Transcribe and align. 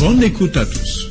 Bonne 0.00 0.22
écoute 0.22 0.56
à 0.56 0.64
tous. 0.64 1.10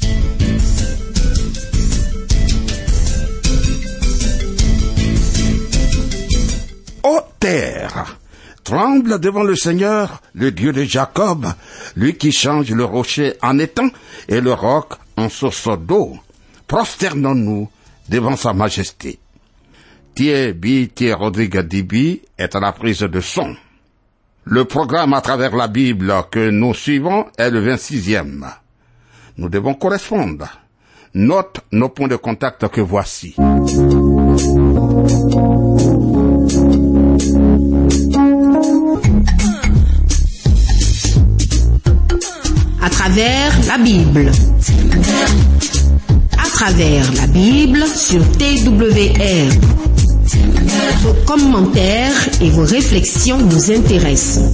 Ô 7.03 7.19
terre, 7.39 8.17
tremble 8.63 9.19
devant 9.19 9.43
le 9.43 9.55
Seigneur, 9.55 10.23
le 10.33 10.49
Dieu 10.51 10.73
de 10.73 10.83
Jacob, 10.85 11.45
lui 11.95 12.15
qui 12.15 12.31
change 12.31 12.71
le 12.71 12.83
rocher 12.83 13.35
en 13.43 13.59
étang 13.59 13.91
et 14.27 14.41
le 14.41 14.53
roc 14.53 14.93
en 15.17 15.29
source 15.29 15.69
d'eau. 15.77 16.17
Prosternons-nous 16.65 17.69
devant 18.09 18.35
sa 18.35 18.53
majesté. 18.53 19.19
Thierry 20.15 20.89
Rodrigue 21.13 21.59
Dibi 21.59 22.21
est 22.39 22.55
à 22.55 22.59
la 22.59 22.71
prise 22.71 23.01
de 23.01 23.19
son. 23.19 23.55
Le 24.45 24.65
programme 24.65 25.13
à 25.13 25.21
travers 25.21 25.55
la 25.55 25.67
Bible 25.67 26.11
que 26.31 26.49
nous 26.49 26.73
suivons 26.73 27.27
est 27.37 27.51
le 27.51 27.61
26e. 27.61 28.47
Nous 29.39 29.47
devons 29.47 29.73
correspondre. 29.73 30.49
Note 31.13 31.61
nos 31.71 31.87
points 31.87 32.09
de 32.09 32.17
contact 32.17 32.67
que 32.67 32.81
voici. 32.81 33.35
À 42.81 42.89
travers 42.89 43.53
la 43.65 43.77
Bible. 43.77 44.29
À 46.37 46.49
travers 46.49 47.13
la 47.13 47.27
Bible 47.27 47.85
sur 47.87 48.19
TWR. 48.33 49.53
Vos 51.01 51.13
commentaires 51.25 52.11
et 52.41 52.49
vos 52.49 52.65
réflexions 52.65 53.37
nous 53.37 53.71
intéressent. 53.71 54.53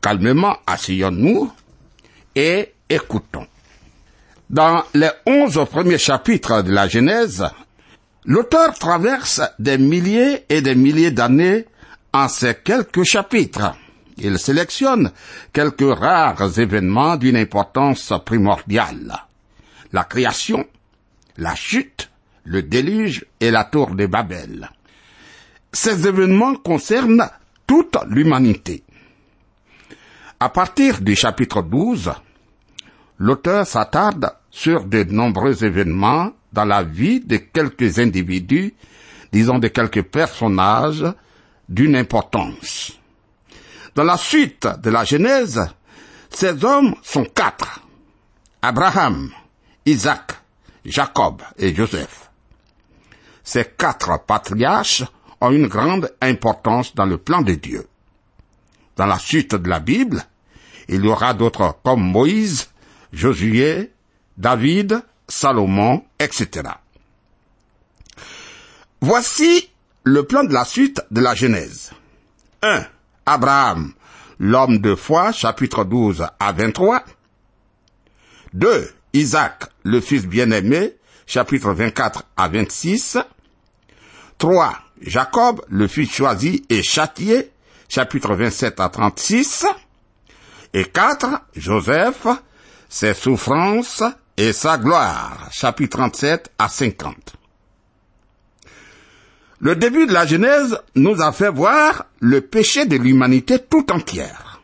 Calmement 0.01 0.57
asseyons-nous 0.65 1.51
et 2.35 2.73
écoutons. 2.89 3.45
Dans 4.51 4.83
les 4.93 5.09
onze 5.25 5.65
premiers 5.71 5.97
chapitres 5.97 6.61
de 6.61 6.73
la 6.73 6.89
Genèse, 6.89 7.45
l'auteur 8.25 8.73
traverse 8.77 9.41
des 9.59 9.77
milliers 9.77 10.43
et 10.49 10.61
des 10.61 10.75
milliers 10.75 11.11
d'années 11.11 11.65
en 12.11 12.27
ces 12.27 12.55
quelques 12.55 13.05
chapitres. 13.05 13.73
Il 14.17 14.37
sélectionne 14.37 15.13
quelques 15.53 15.97
rares 15.97 16.59
événements 16.59 17.15
d'une 17.15 17.37
importance 17.37 18.11
primordiale. 18.25 19.15
La 19.93 20.03
création, 20.03 20.67
la 21.37 21.55
chute, 21.55 22.09
le 22.43 22.61
déluge 22.61 23.25
et 23.39 23.51
la 23.51 23.63
tour 23.63 23.95
de 23.95 24.05
Babel. 24.05 24.69
Ces 25.71 26.05
événements 26.09 26.55
concernent 26.55 27.29
toute 27.65 27.95
l'humanité. 28.09 28.83
À 30.41 30.49
partir 30.49 30.99
du 30.99 31.15
chapitre 31.15 31.61
12, 31.61 32.11
l'auteur 33.17 33.65
s'attarde 33.65 34.29
sur 34.51 34.83
de 34.85 35.03
nombreux 35.05 35.63
événements 35.63 36.31
dans 36.51 36.65
la 36.65 36.83
vie 36.83 37.21
de 37.21 37.37
quelques 37.37 37.97
individus, 37.99 38.73
disons 39.31 39.59
de 39.59 39.69
quelques 39.69 40.03
personnages 40.03 41.05
d'une 41.69 41.95
importance. 41.95 42.91
Dans 43.95 44.03
la 44.03 44.17
suite 44.17 44.67
de 44.83 44.89
la 44.89 45.05
Genèse, 45.05 45.61
ces 46.29 46.63
hommes 46.63 46.95
sont 47.01 47.25
quatre. 47.25 47.81
Abraham, 48.61 49.31
Isaac, 49.85 50.33
Jacob 50.85 51.41
et 51.57 51.73
Joseph. 51.73 52.29
Ces 53.43 53.65
quatre 53.65 54.25
patriarches 54.25 55.03
ont 55.39 55.51
une 55.51 55.67
grande 55.67 56.13
importance 56.21 56.93
dans 56.93 57.05
le 57.05 57.17
plan 57.17 57.41
de 57.41 57.53
Dieu. 57.55 57.87
Dans 58.95 59.05
la 59.07 59.17
suite 59.17 59.55
de 59.55 59.67
la 59.69 59.79
Bible, 59.79 60.23
il 60.87 61.03
y 61.03 61.07
aura 61.07 61.33
d'autres 61.33 61.75
comme 61.83 62.03
Moïse, 62.03 62.69
Josué, 63.11 63.91
David, 64.37 65.01
Salomon, 65.27 66.03
etc. 66.19 66.69
Voici 69.01 69.69
le 70.03 70.23
plan 70.23 70.43
de 70.43 70.53
la 70.53 70.65
suite 70.65 71.01
de 71.11 71.21
la 71.21 71.33
Genèse. 71.33 71.91
1. 72.61 72.85
Abraham, 73.25 73.93
l'homme 74.39 74.79
de 74.79 74.95
foi, 74.95 75.31
chapitre 75.31 75.83
12 75.83 76.27
à 76.39 76.51
23. 76.51 77.03
2. 78.53 78.91
Isaac, 79.13 79.63
le 79.83 79.99
fils 80.01 80.25
bien-aimé, 80.25 80.95
chapitre 81.25 81.71
24 81.71 82.23
à 82.37 82.47
26. 82.47 83.17
3. 84.37 84.73
Jacob, 85.01 85.61
le 85.69 85.87
fils 85.87 86.11
choisi 86.13 86.65
et 86.69 86.83
châtié, 86.83 87.51
chapitre 87.89 88.35
27 88.35 88.79
à 88.79 88.89
36. 88.89 89.65
Et 90.73 90.85
4. 90.85 91.41
Joseph, 91.55 92.27
ses 92.89 93.13
souffrances 93.13 94.03
et 94.41 94.53
sa 94.53 94.79
gloire, 94.79 95.49
chapitre 95.51 95.99
37 95.99 96.51
à 96.57 96.67
50. 96.67 97.35
Le 99.59 99.75
début 99.75 100.07
de 100.07 100.13
la 100.13 100.25
Genèse 100.25 100.79
nous 100.95 101.21
a 101.21 101.31
fait 101.31 101.51
voir 101.51 102.05
le 102.21 102.41
péché 102.41 102.87
de 102.87 102.95
l'humanité 102.95 103.59
tout 103.59 103.85
entière. 103.91 104.59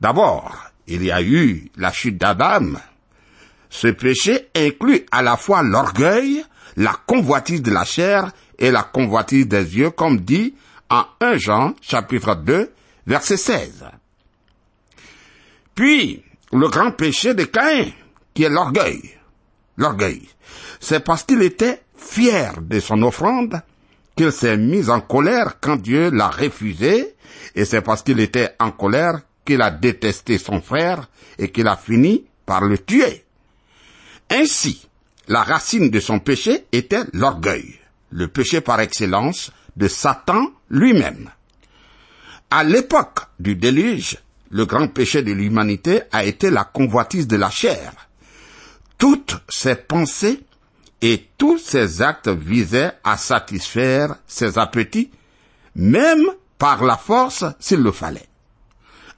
D'abord, 0.00 0.70
il 0.86 1.02
y 1.02 1.10
a 1.10 1.22
eu 1.22 1.72
la 1.76 1.90
chute 1.90 2.18
d'Adam. 2.18 2.74
Ce 3.68 3.88
péché 3.88 4.48
inclut 4.54 5.04
à 5.10 5.22
la 5.22 5.36
fois 5.36 5.64
l'orgueil, 5.64 6.44
la 6.76 6.94
convoitise 7.04 7.62
de 7.62 7.72
la 7.72 7.84
chair 7.84 8.30
et 8.60 8.70
la 8.70 8.84
convoitise 8.84 9.48
des 9.48 9.76
yeux, 9.76 9.90
comme 9.90 10.20
dit 10.20 10.54
en 10.88 11.04
1 11.20 11.36
Jean 11.38 11.74
chapitre 11.80 12.36
2 12.36 12.70
verset 13.08 13.38
16. 13.38 13.86
Puis, 15.74 16.22
le 16.52 16.68
grand 16.68 16.92
péché 16.92 17.34
de 17.34 17.42
Caïn, 17.42 17.90
qui 18.36 18.44
est 18.44 18.50
l'orgueil. 18.50 19.02
L'orgueil. 19.78 20.28
C'est 20.78 21.00
parce 21.00 21.24
qu'il 21.24 21.42
était 21.42 21.82
fier 21.96 22.60
de 22.60 22.78
son 22.78 23.02
offrande 23.02 23.62
qu'il 24.14 24.30
s'est 24.30 24.58
mis 24.58 24.90
en 24.90 25.00
colère 25.00 25.58
quand 25.60 25.76
Dieu 25.76 26.10
l'a 26.10 26.28
refusé, 26.28 27.14
et 27.54 27.64
c'est 27.64 27.80
parce 27.80 28.02
qu'il 28.02 28.20
était 28.20 28.54
en 28.60 28.70
colère 28.70 29.20
qu'il 29.44 29.62
a 29.62 29.70
détesté 29.70 30.38
son 30.38 30.60
frère 30.60 31.08
et 31.38 31.50
qu'il 31.50 31.66
a 31.66 31.76
fini 31.76 32.26
par 32.44 32.64
le 32.64 32.78
tuer. 32.78 33.24
Ainsi, 34.30 34.86
la 35.28 35.42
racine 35.42 35.90
de 35.90 36.00
son 36.00 36.18
péché 36.18 36.66
était 36.72 37.04
l'orgueil, 37.14 37.78
le 38.10 38.28
péché 38.28 38.60
par 38.60 38.80
excellence 38.80 39.50
de 39.76 39.88
Satan 39.88 40.50
lui-même. 40.70 41.30
À 42.50 42.64
l'époque 42.64 43.20
du 43.40 43.56
déluge, 43.56 44.18
le 44.50 44.66
grand 44.66 44.88
péché 44.88 45.22
de 45.22 45.32
l'humanité 45.32 46.02
a 46.12 46.24
été 46.24 46.50
la 46.50 46.64
convoitise 46.64 47.26
de 47.26 47.36
la 47.36 47.50
chair. 47.50 48.05
Toutes 48.98 49.36
ses 49.48 49.74
pensées 49.74 50.40
et 51.02 51.26
tous 51.36 51.58
ses 51.58 52.02
actes 52.02 52.28
visaient 52.28 52.92
à 53.04 53.16
satisfaire 53.16 54.16
ses 54.26 54.58
appétits, 54.58 55.10
même 55.74 56.24
par 56.58 56.84
la 56.84 56.96
force 56.96 57.44
s'il 57.60 57.80
le 57.80 57.92
fallait. 57.92 58.28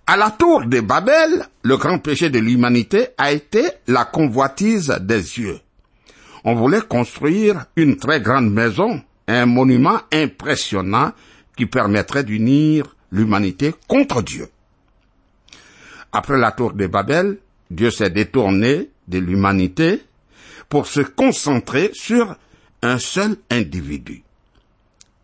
À 0.06 0.16
la 0.16 0.30
tour 0.30 0.64
de 0.64 0.80
Babel, 0.80 1.46
le 1.62 1.76
grand 1.76 1.98
péché 1.98 2.30
de 2.30 2.38
l'humanité 2.38 3.08
a 3.19 3.30
été 3.30 3.62
la 3.86 4.04
convoitise 4.04 4.88
des 5.00 5.38
yeux. 5.38 5.60
On 6.44 6.54
voulait 6.54 6.80
construire 6.80 7.66
une 7.76 7.96
très 7.96 8.20
grande 8.20 8.50
maison, 8.50 9.02
un 9.26 9.46
monument 9.46 10.00
impressionnant 10.12 11.12
qui 11.56 11.66
permettrait 11.66 12.25
d'unir 12.25 12.96
l'humanité 13.12 13.75
contre 13.86 14.22
Dieu. 14.22 14.48
Après 16.12 16.38
la 16.38 16.52
tour 16.52 16.72
de 16.72 16.86
Babel, 16.86 17.38
Dieu 17.70 17.90
s'est 17.90 18.10
détourné 18.10 18.88
de 19.08 19.19
l'humanité 19.19 20.02
pour 20.69 20.87
se 20.87 21.00
concentrer 21.00 21.90
sur 21.94 22.37
un 22.82 22.99
seul 22.99 23.37
individu. 23.50 24.22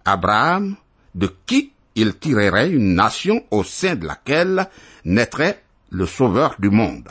Abraham, 0.05 0.77
de 1.15 1.33
qui 1.47 1.73
il 1.95 2.17
tirerait 2.17 2.71
une 2.71 2.95
nation 2.95 3.45
au 3.51 3.63
sein 3.63 3.95
de 3.95 4.07
laquelle 4.07 4.69
naîtrait 5.05 5.63
le 5.91 6.07
Sauveur 6.07 6.57
du 6.59 6.71
monde. 6.71 7.09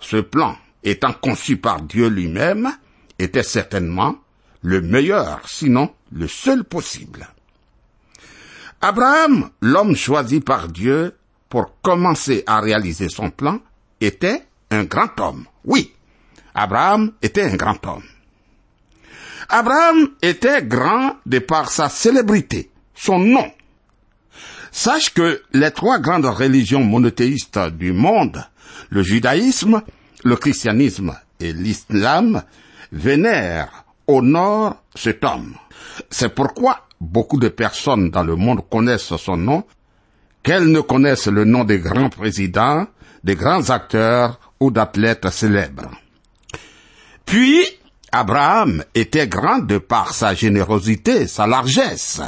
Ce 0.00 0.16
plan, 0.16 0.56
étant 0.82 1.12
conçu 1.12 1.58
par 1.58 1.82
Dieu 1.82 2.08
lui-même, 2.08 2.70
était 3.18 3.42
certainement 3.42 4.16
le 4.62 4.80
meilleur, 4.80 5.46
sinon 5.46 5.92
le 6.10 6.26
seul 6.26 6.64
possible. 6.64 7.28
Abraham, 8.80 9.50
l'homme 9.60 9.96
choisi 9.96 10.40
par 10.40 10.68
Dieu 10.68 11.14
pour 11.48 11.80
commencer 11.82 12.44
à 12.46 12.60
réaliser 12.60 13.08
son 13.08 13.30
plan, 13.30 13.60
était 14.00 14.45
un 14.70 14.84
grand 14.84 15.18
homme. 15.20 15.46
Oui, 15.64 15.92
Abraham 16.54 17.12
était 17.22 17.42
un 17.42 17.56
grand 17.56 17.84
homme. 17.86 18.04
Abraham 19.48 20.08
était 20.22 20.62
grand 20.62 21.16
de 21.26 21.38
par 21.38 21.70
sa 21.70 21.88
célébrité, 21.88 22.70
son 22.94 23.18
nom. 23.18 23.50
Sache 24.72 25.14
que 25.14 25.42
les 25.52 25.70
trois 25.70 25.98
grandes 25.98 26.26
religions 26.26 26.82
monothéistes 26.82 27.58
du 27.78 27.92
monde, 27.92 28.44
le 28.90 29.02
judaïsme, 29.02 29.82
le 30.24 30.36
christianisme 30.36 31.16
et 31.40 31.52
l'islam, 31.52 32.42
vénèrent, 32.92 33.84
honorent 34.06 34.82
cet 34.94 35.24
homme. 35.24 35.54
C'est 36.10 36.34
pourquoi 36.34 36.86
beaucoup 37.00 37.38
de 37.38 37.48
personnes 37.48 38.10
dans 38.10 38.24
le 38.24 38.36
monde 38.36 38.68
connaissent 38.68 39.16
son 39.16 39.36
nom, 39.36 39.64
qu'elles 40.42 40.70
ne 40.70 40.80
connaissent 40.80 41.28
le 41.28 41.44
nom 41.44 41.64
des 41.64 41.78
grands 41.78 42.10
présidents, 42.10 42.86
des 43.24 43.34
grands 43.34 43.70
acteurs 43.70 44.40
ou 44.60 44.70
d'athlètes 44.70 45.28
célèbres. 45.30 45.90
Puis, 47.24 47.64
Abraham 48.12 48.84
était 48.94 49.26
grand 49.26 49.58
de 49.58 49.78
par 49.78 50.14
sa 50.14 50.34
générosité, 50.34 51.26
sa 51.26 51.46
largesse. 51.46 52.22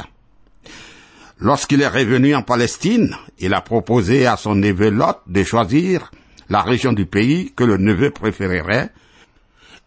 Lorsqu'il 1.39 1.81
est 1.81 1.87
revenu 1.87 2.35
en 2.35 2.43
Palestine, 2.43 3.15
il 3.39 3.53
a 3.53 3.61
proposé 3.61 4.27
à 4.27 4.35
son 4.35 4.55
neveu 4.55 4.89
Lot 4.89 5.21
de 5.27 5.43
choisir 5.43 6.11
la 6.49 6.61
région 6.61 6.91
du 6.91 7.05
pays 7.05 7.53
que 7.55 7.63
le 7.63 7.77
neveu 7.77 8.11
préférerait, 8.11 8.89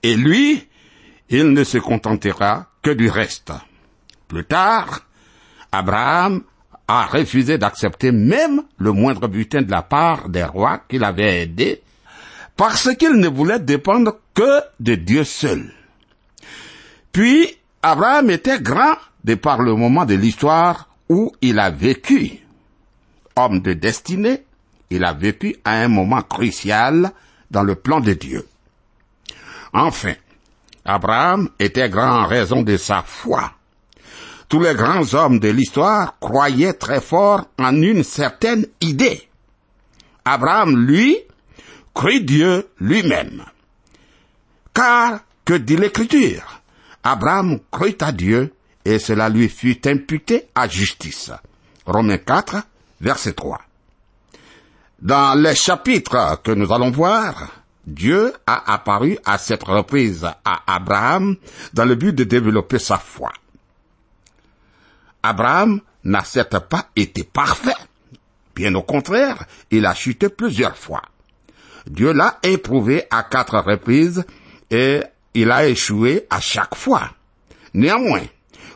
et 0.02 0.16
lui, 0.16 0.66
il 1.28 1.52
ne 1.52 1.64
se 1.64 1.78
contentera 1.78 2.66
que 2.82 2.90
du 2.90 3.08
reste. 3.10 3.52
Plus 4.28 4.44
tard, 4.44 5.00
Abraham 5.70 6.42
a 6.88 7.06
refusé 7.06 7.58
d'accepter 7.58 8.12
même 8.12 8.62
le 8.78 8.92
moindre 8.92 9.28
butin 9.28 9.62
de 9.62 9.70
la 9.70 9.82
part 9.82 10.28
des 10.28 10.44
rois 10.44 10.82
qu'il 10.88 11.04
avait 11.04 11.42
aidés, 11.42 11.82
parce 12.56 12.94
qu'il 12.96 13.14
ne 13.14 13.28
voulait 13.28 13.58
dépendre 13.58 14.16
que 14.34 14.60
de 14.80 14.94
Dieu 14.94 15.24
seul. 15.24 15.72
Puis, 17.12 17.56
Abraham 17.82 18.30
était 18.30 18.60
grand 18.60 18.96
de 19.24 19.34
par 19.34 19.60
le 19.62 19.74
moment 19.74 20.04
de 20.04 20.14
l'histoire 20.14 20.88
où 21.08 21.32
il 21.40 21.58
a 21.58 21.70
vécu. 21.70 22.38
Homme 23.36 23.60
de 23.60 23.72
destinée, 23.72 24.44
il 24.90 25.04
a 25.04 25.12
vécu 25.12 25.56
à 25.64 25.72
un 25.72 25.88
moment 25.88 26.22
crucial 26.22 27.12
dans 27.50 27.62
le 27.62 27.74
plan 27.74 28.00
de 28.00 28.12
Dieu. 28.12 28.46
Enfin, 29.72 30.14
Abraham 30.84 31.48
était 31.58 31.88
grand 31.88 32.22
en 32.22 32.26
raison 32.26 32.62
de 32.62 32.76
sa 32.76 33.02
foi. 33.02 33.52
Tous 34.48 34.60
les 34.60 34.74
grands 34.74 35.14
hommes 35.14 35.38
de 35.38 35.48
l'histoire 35.48 36.18
croyaient 36.18 36.74
très 36.74 37.00
fort 37.00 37.46
en 37.58 37.80
une 37.80 38.04
certaine 38.04 38.66
idée. 38.80 39.28
Abraham, 40.24 40.76
lui, 40.86 41.16
crut 41.94 42.24
Dieu 42.24 42.68
lui-même. 42.78 43.44
Car, 44.74 45.20
que 45.44 45.54
dit 45.54 45.76
l'Écriture? 45.76 46.60
Abraham 47.02 47.60
crut 47.70 48.02
à 48.02 48.12
Dieu 48.12 48.54
et 48.84 48.98
cela 48.98 49.28
lui 49.28 49.48
fut 49.48 49.86
imputé 49.86 50.48
à 50.54 50.68
justice. 50.68 51.30
Romains 51.86 52.18
4, 52.18 52.56
verset 53.00 53.32
3. 53.32 53.60
Dans 55.00 55.38
les 55.40 55.54
chapitres 55.54 56.40
que 56.42 56.52
nous 56.52 56.72
allons 56.72 56.90
voir, 56.90 57.62
Dieu 57.84 58.32
a 58.46 58.72
apparu 58.72 59.18
à 59.24 59.38
cette 59.38 59.64
reprise 59.64 60.24
à 60.44 60.62
Abraham 60.66 61.36
dans 61.74 61.84
le 61.84 61.96
but 61.96 62.14
de 62.14 62.24
développer 62.24 62.78
sa 62.78 62.98
foi. 62.98 63.32
Abraham 65.22 65.80
n'a 66.04 66.24
certes 66.24 66.58
pas 66.68 66.88
été 66.94 67.24
parfait. 67.24 67.74
Bien 68.54 68.74
au 68.74 68.82
contraire, 68.82 69.44
il 69.70 69.86
a 69.86 69.94
chuté 69.94 70.28
plusieurs 70.28 70.76
fois. 70.76 71.02
Dieu 71.86 72.12
l'a 72.12 72.38
éprouvé 72.42 73.04
à 73.10 73.24
quatre 73.24 73.58
reprises 73.58 74.24
et 74.70 75.02
il 75.34 75.50
a 75.50 75.66
échoué 75.66 76.26
à 76.30 76.40
chaque 76.40 76.74
fois. 76.74 77.10
Néanmoins, 77.74 78.26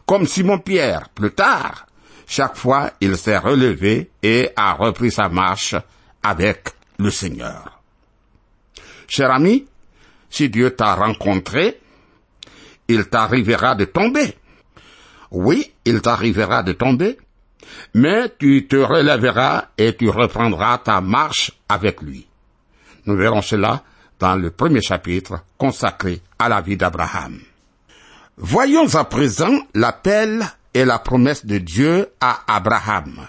comme 0.06 0.26
Simon-Pierre 0.26 1.08
plus 1.11 1.32
tard, 1.32 1.87
chaque 2.26 2.56
fois 2.56 2.91
il 3.00 3.17
s'est 3.17 3.38
relevé 3.38 4.11
et 4.23 4.50
a 4.56 4.73
repris 4.75 5.11
sa 5.11 5.29
marche 5.29 5.75
avec 6.23 6.70
le 6.99 7.11
Seigneur. 7.11 7.81
Cher 9.08 9.31
ami, 9.31 9.67
si 10.29 10.49
Dieu 10.49 10.70
t'a 10.70 10.94
rencontré, 10.94 11.81
il 12.88 13.06
t'arrivera 13.06 13.75
de 13.75 13.85
tomber. 13.85 14.37
Oui, 15.31 15.73
il 15.85 16.00
t'arrivera 16.00 16.62
de 16.62 16.73
tomber, 16.73 17.19
mais 17.94 18.32
tu 18.38 18.67
te 18.67 18.76
relèveras 18.76 19.69
et 19.79 19.97
tu 19.97 20.08
reprendras 20.08 20.79
ta 20.79 21.00
marche 21.00 21.53
avec 21.69 22.03
lui. 22.03 22.26
Nous 23.06 23.17
verrons 23.17 23.43
cela 23.43 23.82
dans 24.19 24.36
le 24.36 24.51
premier 24.51 24.81
chapitre 24.81 25.44
consacré 25.58 26.20
à 26.39 26.48
la 26.48 26.60
vie 26.60 26.77
d'Abraham. 26.77 27.39
Voyons 28.36 28.94
à 28.94 29.05
présent 29.05 29.56
l'appel 29.75 30.44
et 30.75 30.84
la 30.84 30.98
promesse 30.98 31.46
de 31.46 31.58
Dieu 31.58 32.08
à 32.20 32.43
Abraham. 32.55 33.27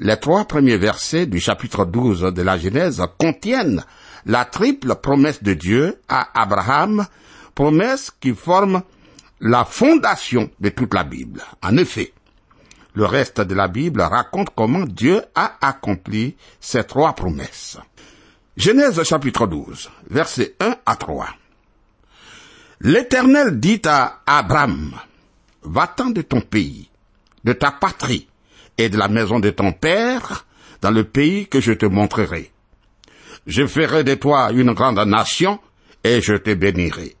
Les 0.00 0.18
trois 0.18 0.44
premiers 0.44 0.76
versets 0.76 1.26
du 1.26 1.40
chapitre 1.40 1.84
12 1.84 2.34
de 2.34 2.42
la 2.42 2.58
Genèse 2.58 3.02
contiennent 3.16 3.84
la 4.26 4.44
triple 4.44 4.96
promesse 4.96 5.42
de 5.42 5.54
Dieu 5.54 6.00
à 6.08 6.28
Abraham, 6.38 7.06
promesse 7.54 8.10
qui 8.20 8.34
forme 8.34 8.82
la 9.40 9.64
fondation 9.64 10.50
de 10.60 10.68
toute 10.70 10.92
la 10.94 11.04
Bible. 11.04 11.42
En 11.62 11.76
effet, 11.76 12.12
le 12.94 13.06
reste 13.06 13.40
de 13.40 13.54
la 13.54 13.68
Bible 13.68 14.00
raconte 14.00 14.50
comment 14.54 14.84
Dieu 14.84 15.22
a 15.34 15.56
accompli 15.60 16.36
ces 16.60 16.84
trois 16.84 17.14
promesses. 17.14 17.78
Genèse 18.56 19.02
chapitre 19.02 19.48
12, 19.48 19.90
versets 20.10 20.54
1 20.60 20.76
à 20.86 20.94
3. 20.94 21.26
L'Éternel 22.82 23.58
dit 23.58 23.82
à 23.84 24.20
Abraham, 24.26 24.92
va-t'en 25.62 26.10
de 26.10 26.22
ton 26.22 26.40
pays, 26.40 26.88
de 27.42 27.52
ta 27.52 27.72
patrie 27.72 28.28
et 28.78 28.88
de 28.88 28.96
la 28.96 29.08
maison 29.08 29.40
de 29.40 29.50
ton 29.50 29.72
père 29.72 30.46
dans 30.82 30.92
le 30.92 31.02
pays 31.02 31.48
que 31.48 31.60
je 31.60 31.72
te 31.72 31.86
montrerai. 31.86 32.52
Je 33.48 33.66
ferai 33.66 34.04
de 34.04 34.14
toi 34.14 34.52
une 34.52 34.72
grande 34.72 35.00
nation 35.00 35.58
et 36.04 36.20
je 36.20 36.34
te 36.34 36.54
bénirai. 36.54 37.16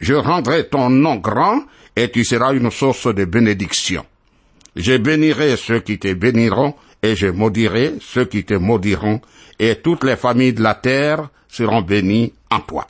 Je 0.00 0.14
rendrai 0.14 0.68
ton 0.68 0.90
nom 0.90 1.16
grand 1.16 1.62
et 1.94 2.10
tu 2.10 2.24
seras 2.24 2.54
une 2.54 2.72
source 2.72 3.14
de 3.14 3.24
bénédiction. 3.24 4.04
Je 4.74 4.96
bénirai 4.96 5.56
ceux 5.56 5.78
qui 5.78 6.00
te 6.00 6.12
béniront 6.12 6.74
et 7.02 7.14
je 7.14 7.28
maudirai 7.28 7.94
ceux 8.00 8.24
qui 8.24 8.44
te 8.44 8.54
maudiront 8.54 9.20
et 9.58 9.76
toutes 9.76 10.04
les 10.04 10.16
familles 10.16 10.52
de 10.52 10.62
la 10.62 10.74
terre 10.74 11.28
seront 11.48 11.82
bénies 11.82 12.32
en 12.50 12.60
toi. 12.60 12.86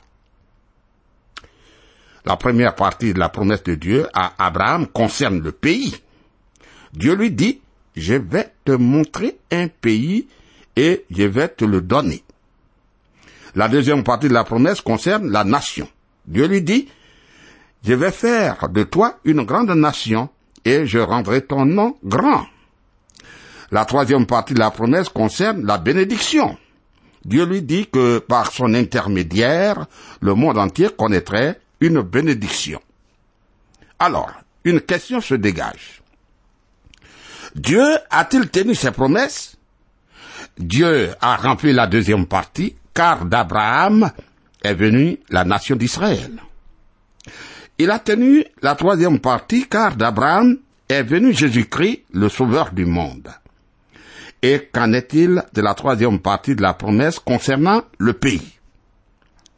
La 2.25 2.35
première 2.35 2.75
partie 2.75 3.13
de 3.13 3.19
la 3.19 3.29
promesse 3.29 3.63
de 3.63 3.75
Dieu 3.75 4.07
à 4.13 4.33
Abraham 4.37 4.87
concerne 4.87 5.41
le 5.41 5.51
pays. 5.51 5.95
Dieu 6.93 7.15
lui 7.15 7.31
dit, 7.31 7.61
je 7.95 8.15
vais 8.15 8.51
te 8.65 8.71
montrer 8.71 9.37
un 9.51 9.67
pays 9.67 10.27
et 10.75 11.05
je 11.09 11.23
vais 11.23 11.47
te 11.47 11.65
le 11.65 11.81
donner. 11.81 12.23
La 13.55 13.67
deuxième 13.67 14.03
partie 14.03 14.27
de 14.27 14.33
la 14.33 14.43
promesse 14.43 14.81
concerne 14.81 15.29
la 15.29 15.43
nation. 15.43 15.87
Dieu 16.27 16.47
lui 16.47 16.61
dit, 16.61 16.87
je 17.83 17.93
vais 17.93 18.11
faire 18.11 18.69
de 18.69 18.83
toi 18.83 19.17
une 19.23 19.43
grande 19.43 19.71
nation 19.71 20.29
et 20.65 20.85
je 20.85 20.99
rendrai 20.99 21.41
ton 21.41 21.65
nom 21.65 21.97
grand. 22.03 22.45
La 23.71 23.85
troisième 23.85 24.25
partie 24.25 24.53
de 24.53 24.59
la 24.59 24.71
promesse 24.71 25.09
concerne 25.09 25.65
la 25.65 25.77
bénédiction. 25.77 26.57
Dieu 27.25 27.45
lui 27.45 27.61
dit 27.61 27.87
que 27.87 28.19
par 28.19 28.51
son 28.51 28.73
intermédiaire, 28.73 29.85
le 30.21 30.33
monde 30.33 30.57
entier 30.57 30.89
connaîtrait 30.89 31.59
une 31.79 32.01
bénédiction. 32.01 32.81
Alors, 33.99 34.31
une 34.63 34.81
question 34.81 35.21
se 35.21 35.35
dégage. 35.35 36.01
Dieu 37.55 37.83
a-t-il 38.09 38.49
tenu 38.49 38.73
ses 38.75 38.91
promesses? 38.91 39.57
Dieu 40.57 41.09
a 41.21 41.35
rempli 41.35 41.73
la 41.73 41.87
deuxième 41.87 42.25
partie, 42.25 42.75
car 42.93 43.25
d'Abraham 43.25 44.11
est 44.63 44.73
venue 44.73 45.19
la 45.29 45.45
nation 45.45 45.75
d'Israël. 45.75 46.41
Il 47.77 47.91
a 47.91 47.99
tenu 47.99 48.43
la 48.61 48.75
troisième 48.75 49.19
partie, 49.19 49.67
car 49.67 49.95
d'Abraham 49.95 50.57
est 50.89 51.03
venu 51.03 51.33
Jésus-Christ, 51.33 52.03
le 52.13 52.29
sauveur 52.29 52.71
du 52.71 52.85
monde. 52.85 53.29
Et 54.41 54.69
qu'en 54.71 54.93
est-il 54.93 55.43
de 55.53 55.61
la 55.61 55.73
troisième 55.73 56.19
partie 56.19 56.55
de 56.55 56.61
la 56.61 56.73
promesse 56.73 57.19
concernant 57.19 57.81
le 57.97 58.13
pays? 58.13 58.59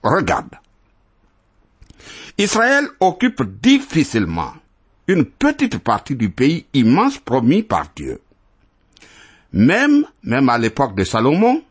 Regarde. 0.01 0.55
Israël 2.37 2.87
occupe 2.99 3.43
difficilement 3.61 4.53
une 5.07 5.25
petite 5.25 5.77
partie 5.77 6.15
du 6.15 6.29
pays 6.29 6.65
immense 6.73 7.19
promis 7.19 7.61
par 7.61 7.87
Dieu. 7.95 8.21
Même, 9.53 10.05
même 10.23 10.49
à 10.49 10.57
l'époque 10.57 10.95
de 10.95 11.03
Salomon, 11.03 11.61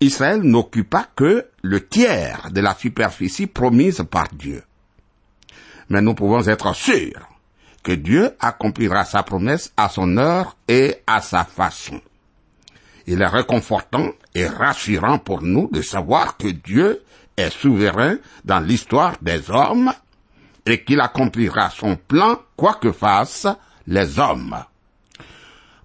Israël 0.00 0.42
n'occupa 0.42 1.08
que 1.16 1.46
le 1.62 1.86
tiers 1.86 2.50
de 2.52 2.60
la 2.60 2.74
superficie 2.74 3.46
promise 3.46 4.04
par 4.10 4.28
Dieu. 4.28 4.62
Mais 5.88 6.02
nous 6.02 6.14
pouvons 6.14 6.46
être 6.46 6.74
sûrs 6.74 7.28
que 7.82 7.92
Dieu 7.92 8.30
accomplira 8.40 9.04
sa 9.04 9.22
promesse 9.22 9.72
à 9.76 9.88
son 9.88 10.18
heure 10.18 10.56
et 10.68 10.96
à 11.06 11.22
sa 11.22 11.44
façon. 11.44 12.00
Il 13.06 13.22
est 13.22 13.26
réconfortant 13.26 14.10
et 14.34 14.46
rassurant 14.46 15.18
pour 15.18 15.42
nous 15.42 15.68
de 15.70 15.82
savoir 15.82 16.36
que 16.36 16.48
Dieu 16.48 17.02
est 17.36 17.50
souverain 17.50 18.16
dans 18.44 18.60
l'histoire 18.60 19.14
des 19.22 19.50
hommes 19.50 19.92
et 20.64 20.82
qu'il 20.82 21.00
accomplira 21.00 21.70
son 21.70 21.96
plan 21.96 22.40
quoi 22.56 22.74
que 22.74 22.92
fassent 22.92 23.46
les 23.86 24.18
hommes. 24.18 24.56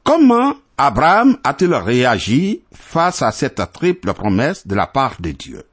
Comment 0.03 0.55
Abraham 0.77 1.37
a-t-il 1.43 1.73
réagi 1.75 2.61
face 2.73 3.21
à 3.21 3.31
cette 3.31 3.61
triple 3.71 4.13
promesse 4.13 4.65
de 4.65 4.73
la 4.73 4.87
part 4.87 5.15
de 5.19 5.31
Dieu? 5.31 5.63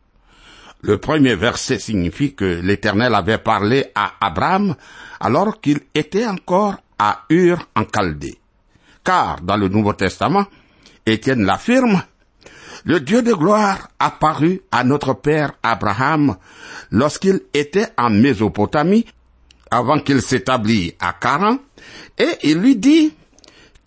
Le 0.82 0.98
premier 0.98 1.34
verset 1.34 1.78
signifie 1.78 2.34
que 2.34 2.44
l'Éternel 2.44 3.14
avait 3.14 3.38
parlé 3.38 3.86
à 3.94 4.12
Abraham 4.20 4.76
alors 5.18 5.60
qu'il 5.60 5.80
était 5.94 6.26
encore 6.26 6.76
à 6.98 7.24
Ur 7.30 7.66
en 7.74 7.84
Chaldée. 7.92 8.38
Car 9.02 9.40
dans 9.40 9.56
le 9.56 9.68
Nouveau 9.68 9.94
Testament, 9.94 10.44
Étienne 11.08 11.44
l'affirme, 11.44 12.02
le 12.84 13.00
Dieu 13.00 13.22
de 13.22 13.32
gloire 13.32 13.88
apparut 13.98 14.62
à 14.70 14.84
notre 14.84 15.14
père 15.14 15.52
Abraham 15.62 16.36
lorsqu'il 16.90 17.40
était 17.54 17.88
en 17.96 18.10
Mésopotamie, 18.10 19.06
avant 19.70 19.98
qu'il 19.98 20.22
s'établît 20.22 20.94
à 21.00 21.12
Caran, 21.12 21.58
et 22.16 22.30
il 22.42 22.58
lui 22.58 22.76
dit, 22.76 23.12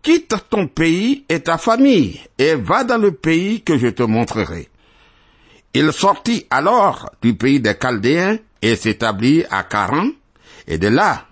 quitte 0.01 0.35
ton 0.49 0.67
pays 0.67 1.25
et 1.29 1.39
ta 1.39 1.57
famille, 1.57 2.19
et 2.37 2.55
va 2.55 2.83
dans 2.83 2.97
le 2.97 3.11
pays 3.11 3.61
que 3.61 3.77
je 3.77 3.87
te 3.87 4.03
montrerai. 4.03 4.69
Il 5.73 5.91
sortit 5.93 6.45
alors 6.49 7.09
du 7.21 7.33
pays 7.33 7.59
des 7.59 7.75
Chaldéens 7.75 8.37
et 8.61 8.75
s'établit 8.75 9.45
à 9.49 9.63
Caran, 9.63 10.09
et 10.67 10.77
de 10.77 10.89
là, 10.89 11.25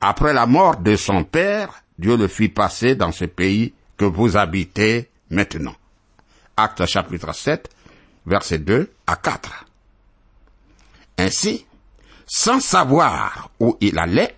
après 0.00 0.32
la 0.32 0.46
mort 0.46 0.78
de 0.78 0.96
son 0.96 1.24
père, 1.24 1.82
Dieu 1.98 2.16
le 2.16 2.28
fit 2.28 2.48
passer 2.48 2.94
dans 2.94 3.12
ce 3.12 3.24
pays 3.26 3.74
que 3.96 4.04
vous 4.04 4.36
habitez 4.36 5.10
maintenant. 5.32 5.74
Acte 6.56 6.86
chapitre 6.86 7.34
7, 7.34 7.68
versets 8.26 8.58
2 8.58 8.90
à 9.06 9.16
4. 9.16 9.64
Ainsi, 11.18 11.66
sans 12.26 12.60
savoir 12.60 13.50
où 13.58 13.76
il 13.80 13.98
allait, 13.98 14.36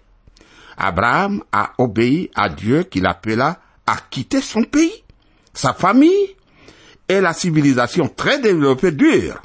Abraham 0.77 1.43
a 1.53 1.73
obéi 1.79 2.31
à 2.35 2.49
Dieu 2.49 2.85
qui 2.85 3.01
l'appela 3.01 3.61
à 3.87 3.97
quitter 4.11 4.41
son 4.41 4.63
pays, 4.63 5.05
sa 5.53 5.73
famille 5.75 6.35
et 7.09 7.21
la 7.21 7.33
civilisation 7.33 8.09
très 8.09 8.41
développée 8.41 8.93
dure. 8.93 9.41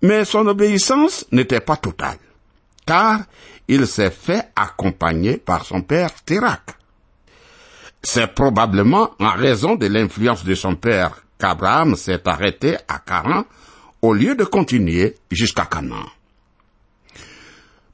Mais 0.00 0.24
son 0.24 0.46
obéissance 0.46 1.26
n'était 1.30 1.60
pas 1.60 1.76
totale, 1.76 2.18
car 2.86 3.20
il 3.68 3.86
s'est 3.86 4.10
fait 4.10 4.50
accompagner 4.56 5.36
par 5.36 5.64
son 5.64 5.82
père 5.82 6.12
Térac. 6.24 6.62
C'est 8.02 8.34
probablement 8.34 9.10
en 9.20 9.30
raison 9.30 9.76
de 9.76 9.86
l'influence 9.86 10.44
de 10.44 10.54
son 10.54 10.74
père 10.74 11.22
qu'Abraham 11.38 11.94
s'est 11.94 12.26
arrêté 12.28 12.76
à 12.88 12.98
Caran 12.98 13.44
au 14.02 14.12
lieu 14.12 14.34
de 14.34 14.44
continuer 14.44 15.14
jusqu'à 15.30 15.66
Canaan. 15.66 16.06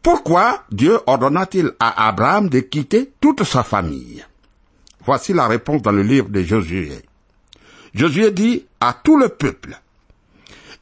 Pourquoi 0.02 0.64
Dieu 0.70 0.98
ordonna-t-il 1.06 1.72
à 1.78 2.08
Abraham 2.08 2.48
de 2.48 2.60
quitter 2.60 3.12
toute 3.20 3.44
sa 3.44 3.62
famille? 3.62 4.24
Voici 5.04 5.34
la 5.34 5.46
réponse 5.46 5.82
dans 5.82 5.92
le 5.92 6.02
livre 6.02 6.30
de 6.30 6.42
Josué. 6.42 7.02
Josué 7.94 8.30
dit 8.30 8.64
à 8.80 8.94
tout 8.94 9.18
le 9.18 9.28
peuple, 9.28 9.78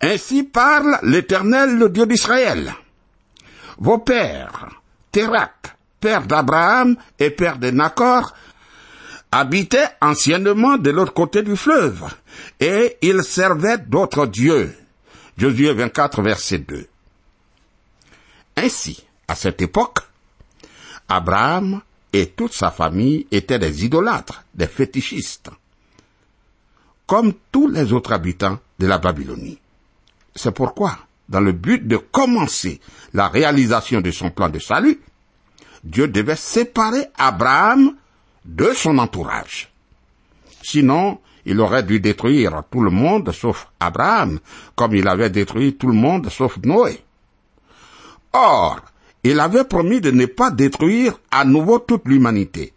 Ainsi 0.00 0.45
parle 0.45 0.99
l'Éternel, 1.02 1.76
le 1.78 1.88
Dieu 1.88 2.06
d'Israël. 2.06 2.73
Vos 3.78 3.99
pères, 3.99 4.68
Térac, 5.11 5.76
père 6.00 6.26
d'Abraham 6.26 6.97
et 7.18 7.30
père 7.30 7.59
de 7.59 7.71
Nacor, 7.71 8.33
habitaient 9.37 9.90
anciennement 10.00 10.78
de 10.78 10.88
l'autre 10.90 11.12
côté 11.12 11.43
du 11.43 11.57
fleuve, 11.57 12.05
et 12.59 12.97
ils 13.02 13.23
servaient 13.23 13.76
d'autres 13.76 14.26
dieux. 14.26 14.75
Josué 15.37 15.75
24, 15.75 16.23
verset 16.23 16.61
2. 16.61 16.87
Ainsi, 18.57 19.05
à 19.28 19.35
cette 19.35 19.61
époque, 19.61 19.99
Abraham 21.07 21.83
et 22.14 22.28
toute 22.28 22.55
sa 22.55 22.71
famille 22.71 23.26
étaient 23.31 23.59
des 23.59 23.85
idolâtres, 23.85 24.43
des 24.55 24.66
fétichistes, 24.66 25.50
comme 27.07 27.35
tous 27.52 27.69
les 27.69 27.93
autres 27.93 28.12
habitants 28.12 28.59
de 28.78 28.87
la 28.87 28.97
Babylonie. 28.97 29.59
C'est 30.35 30.52
pourquoi, 30.55 30.97
dans 31.28 31.40
le 31.40 31.52
but 31.52 31.87
de 31.87 31.99
commencer 31.99 32.81
la 33.12 33.28
réalisation 33.28 34.00
de 34.00 34.11
son 34.11 34.31
plan 34.31 34.49
de 34.49 34.61
salut, 34.61 34.99
Dieu 35.85 36.09
devait 36.09 36.37
séparer 36.37 37.05
Abraham 37.19 37.95
de 38.47 38.73
son 38.73 38.99
entourage. 38.99 39.71
Sinon, 40.62 41.19
il 41.45 41.61
aurait 41.61 41.83
dû 41.83 42.00
détruire 42.00 42.62
tout 42.71 42.81
le 42.81 42.91
monde 42.91 43.33
sauf 43.33 43.69
Abraham, 43.79 44.41
comme 44.75 44.95
il 44.95 45.07
avait 45.09 45.31
détruit 45.31 45.76
tout 45.76 45.88
le 45.88 45.95
monde 45.95 46.29
sauf 46.31 46.57
Noé. 46.65 47.03
Or, 48.33 48.81
il 49.23 49.41
avait 49.41 49.65
promis 49.65 50.00
de 50.00 50.11
ne 50.11 50.26
pas 50.26 50.50
détruire 50.50 51.19
à 51.31 51.45
nouveau 51.45 51.79
toute 51.79 52.07
l'humanité. 52.07 52.73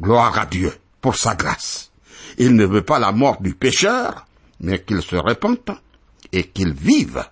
Gloire 0.00 0.38
à 0.38 0.46
Dieu 0.46 0.72
pour 1.00 1.16
sa 1.16 1.34
grâce. 1.34 1.90
Il 2.38 2.54
ne 2.54 2.66
veut 2.66 2.82
pas 2.82 2.98
la 2.98 3.12
mort 3.12 3.40
du 3.40 3.54
pécheur, 3.54 4.26
mais 4.60 4.82
qu'il 4.82 5.02
se 5.02 5.16
repente 5.16 5.70
et 6.32 6.44
qu'il 6.44 6.72
vive. 6.72 7.24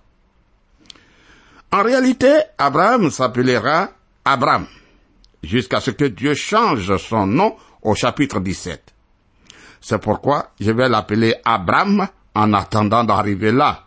En 1.71 1.83
réalité, 1.83 2.33
Abraham 2.57 3.11
s'appellera 3.11 3.91
Abraham 4.23 4.67
jusqu'à 5.43 5.79
ce 5.79 5.91
que 5.91 6.05
Dieu 6.05 6.33
change 6.33 6.97
son 6.97 7.27
nom 7.27 7.55
au 7.81 7.95
chapitre 7.95 8.39
17. 8.39 8.93
C'est 9.81 9.99
pourquoi 9.99 10.51
je 10.59 10.71
vais 10.71 10.89
l'appeler 10.89 11.35
Abraham 11.45 12.07
en 12.35 12.53
attendant 12.53 13.03
d'arriver 13.03 13.51
là. 13.51 13.85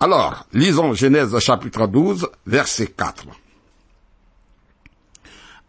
Alors, 0.00 0.46
lisons 0.52 0.94
Genèse 0.94 1.36
chapitre 1.40 1.86
12, 1.86 2.28
verset 2.46 2.88
4. 2.88 3.24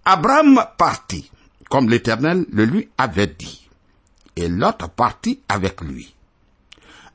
Abraham 0.06 0.64
partit, 0.78 1.32
comme 1.70 1.90
l'Éternel 1.90 2.46
le 2.52 2.66
lui 2.66 2.90
avait 2.98 3.28
dit, 3.28 3.68
et 4.36 4.48
Lot 4.48 4.88
partit 4.96 5.42
avec 5.50 5.82
lui. 5.82 6.14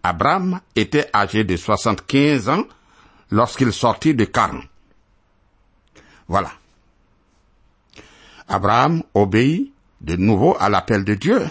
Abraham 0.03 0.61
était 0.77 1.09
âgé 1.15 1.45
de 1.45 1.57
75 1.57 2.49
ans 2.49 2.65
lorsqu'il 3.31 3.73
sortit 3.73 4.15
de 4.15 4.25
Caran. 4.25 4.61
Voilà. 6.29 6.51
Abraham 8.49 9.03
obéit 9.15 9.73
de 10.01 10.17
nouveau 10.17 10.57
à 10.61 10.69
l'appel 10.69 11.05
de 11.05 11.15
Dieu, 11.15 11.43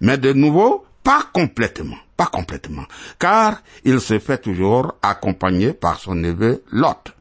mais 0.00 0.18
de 0.18 0.32
nouveau 0.32 0.84
pas 1.02 1.24
complètement, 1.32 1.98
pas 2.16 2.26
complètement, 2.26 2.84
car 3.18 3.62
il 3.84 4.00
se 4.00 4.18
fait 4.18 4.38
toujours 4.38 4.94
accompagner 5.02 5.72
par 5.72 6.00
son 6.00 6.14
neveu 6.14 6.64
Lot. 6.72 7.14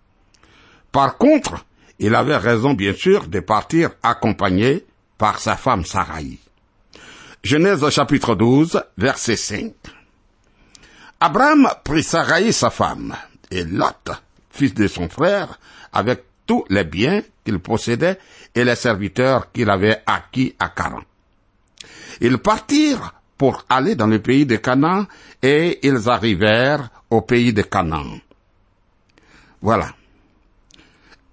Par 0.92 1.18
contre, 1.18 1.66
il 2.00 2.16
avait 2.16 2.38
raison 2.38 2.74
bien 2.74 2.94
sûr 2.94 3.28
de 3.28 3.40
partir 3.40 3.92
accompagné 4.02 4.86
par 5.18 5.40
sa 5.40 5.56
femme 5.56 5.86
Sarai. 5.86 6.40
Genèse 7.44 7.88
chapitre 7.90 8.34
12, 8.36 8.82
verset 8.98 9.36
5. 9.36 9.74
Abraham 11.20 11.70
prit 11.84 12.04
Sarai 12.04 12.52
sa 12.52 12.70
femme, 12.70 13.16
et 13.52 13.64
Lot, 13.64 14.12
fils 14.50 14.74
de 14.74 14.88
son 14.88 15.10
frère, 15.10 15.60
avec 15.94 16.24
tous 16.48 16.66
les 16.70 16.84
biens 16.84 17.22
qu'il 17.46 17.60
possédait 17.60 18.20
et 18.54 18.66
les 18.66 18.76
serviteurs 18.76 19.52
qu'il 19.52 19.70
avait 19.70 20.02
acquis 20.06 20.54
à 20.60 20.70
Caran. 20.70 21.04
Ils 22.20 22.38
partirent 22.40 23.14
pour 23.38 23.64
aller 23.70 23.96
dans 23.96 24.08
le 24.08 24.20
pays 24.20 24.46
de 24.46 24.58
Canaan 24.58 25.06
et 25.42 25.80
ils 25.88 26.10
arrivèrent 26.10 26.90
au 27.10 27.22
pays 27.22 27.54
de 27.54 27.62
Canaan. 27.62 28.20
Voilà. 29.62 29.94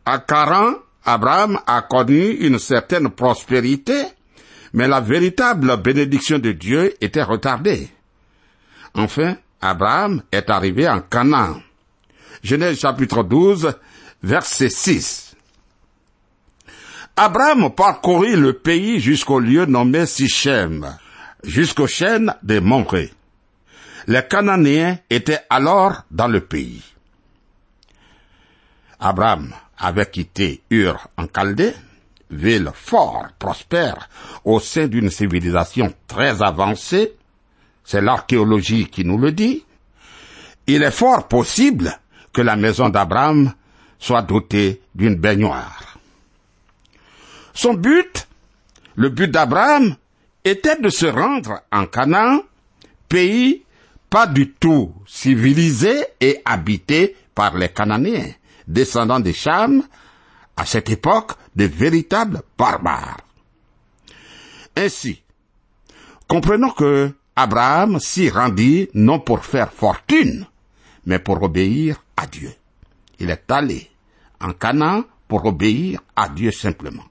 À 0.04 0.18
Caran, 0.18 0.74
Abraham 1.04 1.58
a 1.66 1.82
connu 1.82 2.30
une 2.46 2.58
certaine 2.58 3.10
prospérité, 3.10 4.04
mais 4.72 4.88
la 4.88 5.00
véritable 5.00 5.76
bénédiction 5.78 6.38
de 6.38 6.52
Dieu 6.52 6.94
était 7.00 7.22
retardée. 7.22 7.88
Enfin, 8.94 9.36
Abraham 9.60 10.22
est 10.32 10.50
arrivé 10.50 10.88
en 10.88 11.00
Canaan. 11.00 11.60
Genèse 12.42 12.80
chapitre 12.80 13.22
12, 13.22 13.72
verset 14.22 14.68
6. 14.68 15.31
Abraham 17.16 17.70
parcourut 17.74 18.36
le 18.36 18.54
pays 18.54 18.98
jusqu'au 18.98 19.38
lieu 19.38 19.66
nommé 19.66 20.06
Sichem, 20.06 20.96
jusqu'aux 21.44 21.86
chaînes 21.86 22.34
des 22.42 22.60
Montré. 22.60 23.12
Les 24.06 24.22
Cananéens 24.26 24.98
étaient 25.10 25.40
alors 25.50 26.04
dans 26.10 26.26
le 26.26 26.40
pays. 26.40 26.82
Abraham 28.98 29.52
avait 29.76 30.06
quitté 30.06 30.62
Ur 30.70 31.06
en 31.18 31.26
Chaldée, 31.26 31.74
ville 32.30 32.70
fort 32.72 33.26
prospère 33.38 34.08
au 34.44 34.58
sein 34.58 34.86
d'une 34.86 35.10
civilisation 35.10 35.92
très 36.06 36.42
avancée, 36.42 37.12
c'est 37.84 38.00
l'archéologie 38.00 38.86
qui 38.86 39.04
nous 39.04 39.18
le 39.18 39.32
dit, 39.32 39.66
il 40.66 40.82
est 40.82 40.90
fort 40.90 41.28
possible 41.28 41.92
que 42.32 42.40
la 42.40 42.56
maison 42.56 42.88
d'Abraham 42.88 43.52
soit 43.98 44.22
dotée 44.22 44.80
d'une 44.94 45.16
baignoire. 45.16 45.91
Son 47.54 47.74
but, 47.74 48.26
le 48.96 49.08
but 49.08 49.30
d'Abraham, 49.30 49.96
était 50.44 50.80
de 50.80 50.88
se 50.88 51.06
rendre 51.06 51.60
en 51.70 51.86
Canaan, 51.86 52.40
pays 53.08 53.64
pas 54.10 54.26
du 54.26 54.50
tout 54.50 54.92
civilisé 55.06 56.04
et 56.20 56.40
habité 56.44 57.16
par 57.34 57.56
les 57.56 57.70
Cananéens, 57.70 58.32
descendants 58.66 59.20
des 59.20 59.32
Cham, 59.32 59.82
à 60.56 60.66
cette 60.66 60.90
époque 60.90 61.32
de 61.56 61.64
véritables 61.64 62.42
barbares. 62.58 63.20
Ainsi, 64.76 65.22
comprenons 66.28 66.70
que 66.70 67.12
Abraham 67.36 67.98
s'y 68.00 68.28
rendit 68.28 68.90
non 68.92 69.18
pour 69.18 69.44
faire 69.44 69.72
fortune, 69.72 70.46
mais 71.06 71.18
pour 71.18 71.42
obéir 71.42 72.02
à 72.16 72.26
Dieu. 72.26 72.52
Il 73.18 73.30
est 73.30 73.50
allé 73.50 73.90
en 74.40 74.52
Canaan 74.52 75.04
pour 75.28 75.46
obéir 75.46 76.00
à 76.16 76.28
Dieu 76.28 76.50
simplement. 76.50 77.04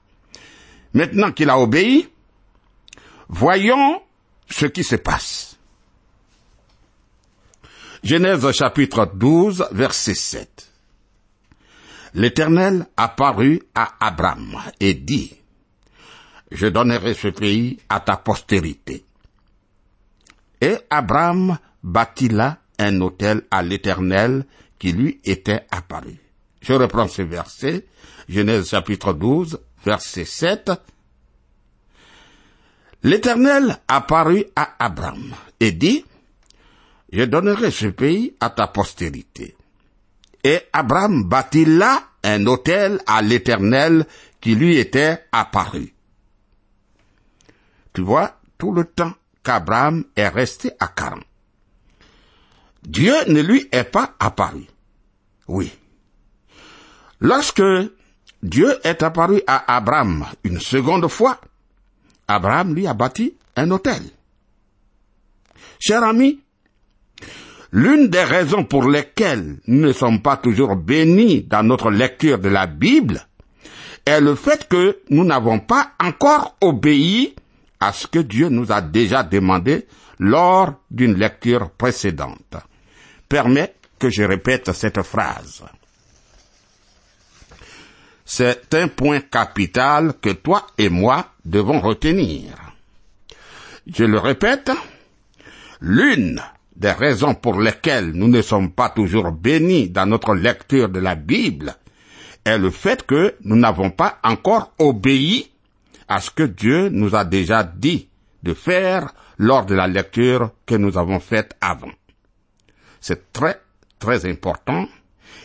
Maintenant 0.94 1.32
qu'il 1.32 1.50
a 1.50 1.58
obéi, 1.58 2.08
voyons 3.28 4.02
ce 4.50 4.66
qui 4.66 4.84
se 4.84 4.96
passe. 4.96 5.56
Genèse 8.02 8.50
chapitre 8.52 9.10
12, 9.14 9.68
verset 9.72 10.14
7. 10.14 10.68
L'Éternel 12.14 12.86
apparut 12.96 13.62
à 13.74 13.94
Abraham 14.00 14.60
et 14.80 14.94
dit, 14.94 15.34
Je 16.50 16.66
donnerai 16.66 17.14
ce 17.14 17.28
pays 17.28 17.78
à 17.88 18.00
ta 18.00 18.16
postérité. 18.16 19.04
Et 20.60 20.76
Abraham 20.90 21.58
bâtit 21.82 22.28
là 22.28 22.58
un 22.78 23.00
hôtel 23.00 23.42
à 23.50 23.62
l'Éternel 23.62 24.44
qui 24.78 24.92
lui 24.92 25.20
était 25.24 25.64
apparu. 25.70 26.18
Je 26.60 26.72
reprends 26.74 27.08
ce 27.08 27.22
verset, 27.22 27.86
Genèse 28.28 28.68
chapitre 28.68 29.12
12, 29.12 29.58
verset 29.84 30.24
7. 30.24 30.70
L'Éternel 33.02 33.78
apparut 33.88 34.44
à 34.54 34.76
Abraham 34.78 35.34
et 35.58 35.72
dit, 35.72 36.04
Je 37.12 37.24
donnerai 37.24 37.70
ce 37.70 37.86
pays 37.86 38.36
à 38.40 38.50
ta 38.50 38.68
postérité. 38.68 39.56
Et 40.44 40.60
Abraham 40.72 41.24
bâtit 41.24 41.64
là 41.64 42.02
un 42.22 42.46
hôtel 42.46 43.00
à 43.06 43.22
l'Éternel 43.22 44.06
qui 44.40 44.54
lui 44.54 44.76
était 44.76 45.24
apparu. 45.32 45.94
Tu 47.92 48.02
vois, 48.02 48.40
tout 48.58 48.72
le 48.72 48.84
temps 48.84 49.12
qu'Abraham 49.42 50.04
est 50.16 50.28
resté 50.28 50.70
à 50.78 50.88
Caran. 50.88 51.20
Dieu 52.82 53.14
ne 53.28 53.40
lui 53.40 53.68
est 53.70 53.84
pas 53.84 54.14
apparu. 54.18 54.66
Oui. 55.48 55.70
Lorsque 57.20 57.62
Dieu 58.42 58.74
est 58.82 59.02
apparu 59.02 59.40
à 59.46 59.76
Abraham 59.76 60.26
une 60.42 60.58
seconde 60.58 61.06
fois, 61.08 61.40
Abraham 62.26 62.74
lui 62.74 62.86
a 62.86 62.94
bâti 62.94 63.36
un 63.56 63.70
hôtel. 63.70 64.02
Cher 65.78 66.02
ami, 66.02 66.40
l'une 67.70 68.08
des 68.08 68.24
raisons 68.24 68.64
pour 68.64 68.88
lesquelles 68.88 69.58
nous 69.66 69.86
ne 69.86 69.92
sommes 69.92 70.22
pas 70.22 70.36
toujours 70.36 70.76
bénis 70.76 71.42
dans 71.42 71.62
notre 71.62 71.90
lecture 71.90 72.38
de 72.38 72.48
la 72.48 72.66
Bible 72.66 73.26
est 74.04 74.20
le 74.20 74.34
fait 74.34 74.68
que 74.68 74.98
nous 75.10 75.24
n'avons 75.24 75.60
pas 75.60 75.92
encore 76.00 76.56
obéi 76.60 77.34
à 77.78 77.92
ce 77.92 78.06
que 78.06 78.18
Dieu 78.18 78.48
nous 78.48 78.72
a 78.72 78.80
déjà 78.80 79.22
demandé 79.22 79.86
lors 80.18 80.74
d'une 80.90 81.14
lecture 81.14 81.70
précédente. 81.70 82.56
Permets 83.28 83.74
que 83.98 84.10
je 84.10 84.24
répète 84.24 84.72
cette 84.72 85.02
phrase. 85.02 85.62
C'est 88.34 88.72
un 88.72 88.88
point 88.88 89.20
capital 89.20 90.14
que 90.18 90.30
toi 90.30 90.66
et 90.78 90.88
moi 90.88 91.34
devons 91.44 91.80
retenir. 91.80 92.56
Je 93.86 94.04
le 94.04 94.18
répète, 94.18 94.70
l'une 95.82 96.40
des 96.74 96.92
raisons 96.92 97.34
pour 97.34 97.60
lesquelles 97.60 98.12
nous 98.12 98.28
ne 98.28 98.40
sommes 98.40 98.72
pas 98.72 98.88
toujours 98.88 99.32
bénis 99.32 99.90
dans 99.90 100.06
notre 100.06 100.34
lecture 100.34 100.88
de 100.88 100.98
la 100.98 101.14
Bible 101.14 101.76
est 102.46 102.56
le 102.56 102.70
fait 102.70 103.04
que 103.04 103.34
nous 103.44 103.56
n'avons 103.56 103.90
pas 103.90 104.18
encore 104.24 104.72
obéi 104.78 105.50
à 106.08 106.22
ce 106.22 106.30
que 106.30 106.44
Dieu 106.44 106.88
nous 106.88 107.14
a 107.14 107.26
déjà 107.26 107.64
dit 107.64 108.08
de 108.42 108.54
faire 108.54 109.12
lors 109.36 109.66
de 109.66 109.74
la 109.74 109.88
lecture 109.88 110.52
que 110.64 110.76
nous 110.76 110.96
avons 110.96 111.20
faite 111.20 111.54
avant. 111.60 111.92
C'est 112.98 113.30
très, 113.34 113.60
très 113.98 114.24
important 114.24 114.88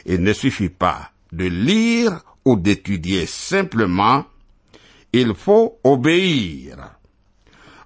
Il 0.06 0.23
ne 0.23 0.32
suffit 0.32 0.69
pas 0.69 1.12
de 1.34 1.47
lire 1.47 2.21
ou 2.48 2.56
d'étudier 2.56 3.26
simplement, 3.26 4.24
il 5.12 5.36
faut 5.36 5.80
obéir. 5.84 6.78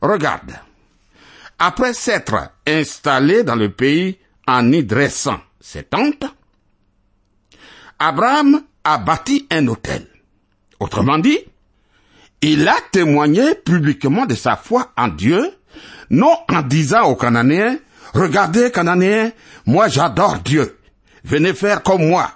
Regarde, 0.03 0.53
après 1.57 1.95
s'être 1.95 2.51
installé 2.67 3.43
dans 3.43 3.55
le 3.55 3.71
pays 3.71 4.19
en 4.47 4.71
y 4.71 4.83
dressant 4.83 5.39
ses 5.59 5.83
tentes, 5.83 6.25
Abraham 7.97 8.61
a 8.83 8.99
bâti 8.99 9.47
un 9.49 9.67
hôtel. 9.67 10.05
Autrement 10.79 11.17
dit, 11.17 11.39
il 12.41 12.67
a 12.67 12.77
témoigné 12.91 13.55
publiquement 13.55 14.27
de 14.27 14.35
sa 14.35 14.55
foi 14.57 14.91
en 14.95 15.07
Dieu, 15.07 15.51
non 16.11 16.35
en 16.49 16.61
disant 16.61 17.05
aux 17.05 17.15
Cananéens, 17.15 17.77
regardez 18.13 18.69
Cananéens, 18.71 19.31
moi 19.65 19.87
j'adore 19.87 20.37
Dieu, 20.37 20.77
venez 21.23 21.55
faire 21.55 21.81
comme 21.81 22.07
moi. 22.07 22.31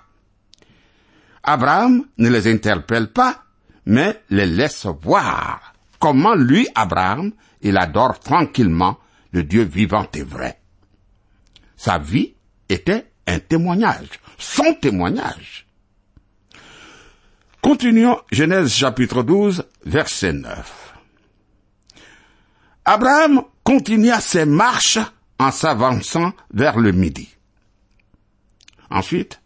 Abraham 1.47 2.05
ne 2.17 2.29
les 2.29 2.51
interpelle 2.51 3.12
pas, 3.12 3.43
mais 3.86 4.19
les 4.31 4.47
laisse 4.47 4.88
voir 5.03 5.73
comment 5.99 6.34
lui, 6.34 6.67
Abraham, 6.73 7.31
il 7.62 7.77
adore 7.77 8.19
tranquillement 8.19 8.97
le 9.31 9.43
Dieu 9.43 9.63
vivant 9.63 10.08
et 10.13 10.23
vrai. 10.23 10.60
Sa 11.77 11.99
vie 11.99 12.34
était 12.67 13.12
un 13.27 13.39
témoignage, 13.39 14.19
son 14.39 14.73
témoignage. 14.73 15.67
Continuons 17.62 18.19
Genèse 18.31 18.73
chapitre 18.73 19.21
12, 19.21 19.65
verset 19.86 20.34
9. 20.34 20.93
Abraham 22.86 23.43
continua 23.63 24.19
ses 24.19 24.45
marches 24.45 24.99
en 25.38 25.51
s'avançant 25.51 26.34
vers 26.53 26.79
le 26.79 26.91
midi. 26.91 27.29
Ensuite, 28.89 29.41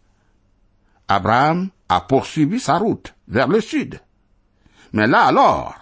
Abraham 1.08 1.70
a 1.90 2.00
poursuivi 2.00 2.60
sa 2.60 2.78
route 2.78 3.14
vers 3.26 3.48
le 3.48 3.60
sud. 3.60 4.00
Mais 4.92 5.08
là 5.08 5.24
alors, 5.24 5.74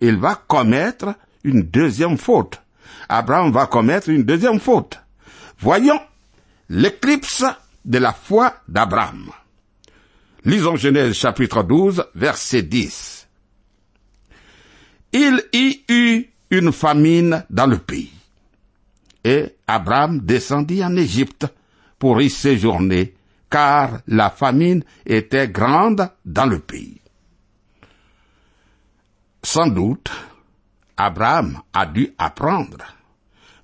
il 0.00 0.16
va 0.16 0.34
commettre 0.34 1.14
une 1.44 1.62
deuxième 1.62 2.18
faute. 2.18 2.60
Abraham 3.08 3.52
va 3.52 3.66
commettre 3.66 4.10
une 4.10 4.24
deuxième 4.24 4.60
faute. 4.60 5.00
Voyons 5.58 6.00
l'éclipse 6.68 7.44
de 7.84 7.98
la 7.98 8.12
foi 8.12 8.54
d'Abraham. 8.68 9.30
Lisons 10.44 10.76
Genèse 10.76 11.14
chapitre 11.14 11.62
12, 11.62 12.04
verset 12.14 12.62
10. 12.62 13.26
Il 15.12 15.42
y 15.54 15.84
eut 15.88 16.26
une 16.50 16.70
famine 16.70 17.44
dans 17.48 17.66
le 17.66 17.78
pays. 17.78 18.12
Et 19.24 19.56
Abraham 19.66 20.20
descendit 20.20 20.84
en 20.84 20.96
Égypte 20.96 21.46
pour 21.98 22.20
y 22.20 22.28
séjourner, 22.28 23.15
car 23.50 24.00
la 24.06 24.30
famine 24.30 24.84
était 25.04 25.48
grande 25.48 26.10
dans 26.24 26.46
le 26.46 26.60
pays. 26.60 27.00
Sans 29.42 29.68
doute, 29.68 30.10
Abraham 30.96 31.60
a 31.72 31.86
dû 31.86 32.12
apprendre 32.18 32.84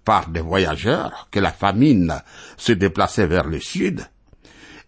par 0.05 0.29
des 0.29 0.41
voyageurs 0.41 1.29
que 1.31 1.41
la 1.41 1.53
famine 1.53 2.23
se 2.57 2.73
déplaçait 2.73 3.27
vers 3.27 3.47
le 3.47 3.61
sud, 3.61 4.07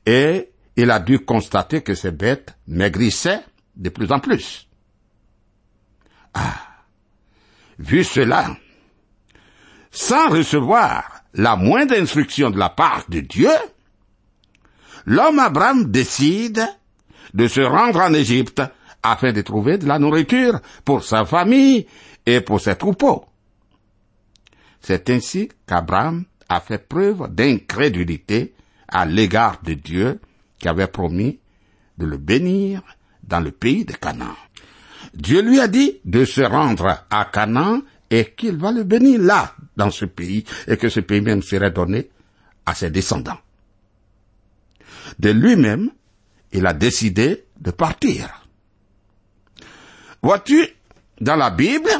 et 0.06 0.50
il 0.76 0.90
a 0.90 1.00
dû 1.00 1.20
constater 1.20 1.82
que 1.82 1.94
ces 1.94 2.10
bêtes 2.10 2.56
maigrissaient 2.66 3.44
de 3.76 3.88
plus 3.88 4.12
en 4.12 4.20
plus. 4.20 4.68
Ah, 6.34 6.60
vu 7.78 8.04
cela, 8.04 8.56
sans 9.90 10.28
recevoir 10.28 11.22
la 11.34 11.56
moindre 11.56 11.94
instruction 11.96 12.50
de 12.50 12.58
la 12.58 12.70
part 12.70 13.04
de 13.08 13.20
Dieu, 13.20 13.50
l'homme 15.06 15.38
Abraham 15.38 15.90
décide 15.90 16.66
de 17.32 17.48
se 17.48 17.60
rendre 17.60 18.00
en 18.00 18.14
Égypte 18.14 18.62
afin 19.02 19.32
de 19.32 19.42
trouver 19.42 19.78
de 19.78 19.86
la 19.86 19.98
nourriture 19.98 20.60
pour 20.84 21.04
sa 21.04 21.24
famille 21.24 21.86
et 22.24 22.40
pour 22.40 22.60
ses 22.60 22.76
troupeaux. 22.76 23.24
C'est 24.80 25.10
ainsi 25.10 25.48
qu'Abraham 25.66 26.24
a 26.48 26.60
fait 26.60 26.78
preuve 26.86 27.28
d'incrédulité 27.34 28.54
à 28.88 29.04
l'égard 29.04 29.60
de 29.62 29.74
Dieu 29.74 30.20
qui 30.58 30.68
avait 30.68 30.86
promis 30.86 31.38
de 31.98 32.06
le 32.06 32.16
bénir 32.16 32.82
dans 33.22 33.40
le 33.40 33.50
pays 33.50 33.84
de 33.84 33.92
Canaan. 33.92 34.36
Dieu 35.14 35.42
lui 35.42 35.60
a 35.60 35.68
dit 35.68 36.00
de 36.04 36.24
se 36.24 36.40
rendre 36.40 37.04
à 37.10 37.24
Canaan 37.26 37.82
et 38.10 38.32
qu'il 38.36 38.56
va 38.56 38.72
le 38.72 38.84
bénir 38.84 39.20
là, 39.20 39.54
dans 39.76 39.90
ce 39.90 40.04
pays, 40.04 40.44
et 40.68 40.76
que 40.76 40.88
ce 40.88 41.00
pays 41.00 41.20
même 41.20 41.42
serait 41.42 41.70
donné 41.70 42.10
à 42.66 42.74
ses 42.74 42.90
descendants. 42.90 43.38
De 45.18 45.30
lui-même, 45.30 45.90
il 46.52 46.66
a 46.66 46.72
décidé 46.72 47.44
de 47.60 47.70
partir. 47.70 48.46
Vois-tu, 50.22 50.66
dans 51.20 51.36
la 51.36 51.50
Bible, 51.50 51.90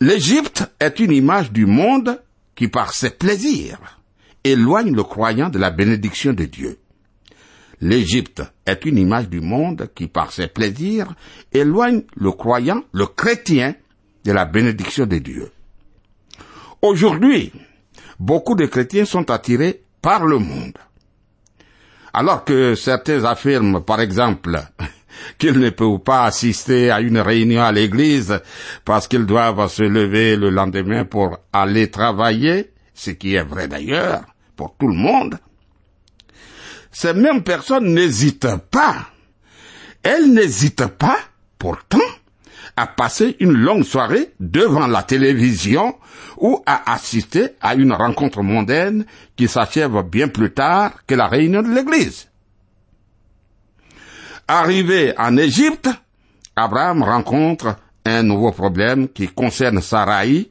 l'Égypte 0.00 0.64
est 0.80 1.00
une 1.00 1.12
image 1.12 1.52
du 1.52 1.66
monde 1.66 2.22
qui, 2.54 2.68
par 2.68 2.92
ses 2.92 3.10
plaisirs, 3.10 3.78
éloigne 4.44 4.94
le 4.94 5.02
croyant 5.02 5.48
de 5.48 5.58
la 5.58 5.70
bénédiction 5.70 6.32
de 6.32 6.44
Dieu. 6.44 6.78
L'Égypte 7.80 8.42
est 8.64 8.84
une 8.84 8.98
image 8.98 9.28
du 9.28 9.40
monde 9.40 9.90
qui, 9.94 10.06
par 10.06 10.32
ses 10.32 10.46
plaisirs, 10.46 11.14
éloigne 11.52 12.02
le 12.14 12.30
croyant, 12.30 12.82
le 12.92 13.06
chrétien, 13.06 13.74
de 14.24 14.32
la 14.32 14.44
bénédiction 14.44 15.04
de 15.04 15.18
Dieu. 15.18 15.50
Aujourd'hui, 16.80 17.52
beaucoup 18.20 18.54
de 18.54 18.66
chrétiens 18.66 19.04
sont 19.04 19.30
attirés 19.30 19.82
par 20.00 20.26
le 20.26 20.38
monde. 20.38 20.78
Alors 22.14 22.44
que 22.44 22.74
certains 22.74 23.24
affirment, 23.24 23.82
par 23.82 24.00
exemple, 24.00 24.60
qu'ils 25.38 25.58
ne 25.58 25.70
peuvent 25.70 25.98
pas 25.98 26.24
assister 26.24 26.90
à 26.90 27.00
une 27.00 27.18
réunion 27.18 27.62
à 27.62 27.72
l'église 27.72 28.40
parce 28.84 29.08
qu'ils 29.08 29.26
doivent 29.26 29.68
se 29.68 29.82
lever 29.82 30.36
le 30.36 30.50
lendemain 30.50 31.04
pour 31.04 31.38
aller 31.52 31.90
travailler, 31.90 32.72
ce 32.94 33.10
qui 33.10 33.34
est 33.34 33.42
vrai 33.44 33.68
d'ailleurs 33.68 34.22
pour 34.56 34.76
tout 34.76 34.88
le 34.88 34.94
monde, 34.94 35.38
ces 36.90 37.14
mêmes 37.14 37.42
personnes 37.42 37.94
n'hésitent 37.94 38.56
pas. 38.70 39.06
Elles 40.02 40.32
n'hésitent 40.32 40.86
pas, 40.86 41.18
pourtant, 41.58 41.98
à 42.76 42.86
passer 42.86 43.36
une 43.40 43.52
longue 43.52 43.84
soirée 43.84 44.32
devant 44.40 44.86
la 44.86 45.02
télévision 45.02 45.96
ou 46.38 46.62
à 46.66 46.92
assister 46.92 47.50
à 47.60 47.74
une 47.74 47.92
rencontre 47.92 48.42
mondaine 48.42 49.04
qui 49.36 49.48
s'achève 49.48 50.02
bien 50.02 50.28
plus 50.28 50.52
tard 50.52 51.04
que 51.06 51.14
la 51.14 51.28
réunion 51.28 51.62
de 51.62 51.72
l'église. 51.72 52.28
Arrivé 54.48 55.14
en 55.18 55.36
Égypte, 55.36 55.88
Abraham 56.56 57.02
rencontre 57.02 57.76
un 58.04 58.22
nouveau 58.22 58.52
problème 58.52 59.08
qui 59.08 59.28
concerne 59.28 59.80
Sarai, 59.80 60.50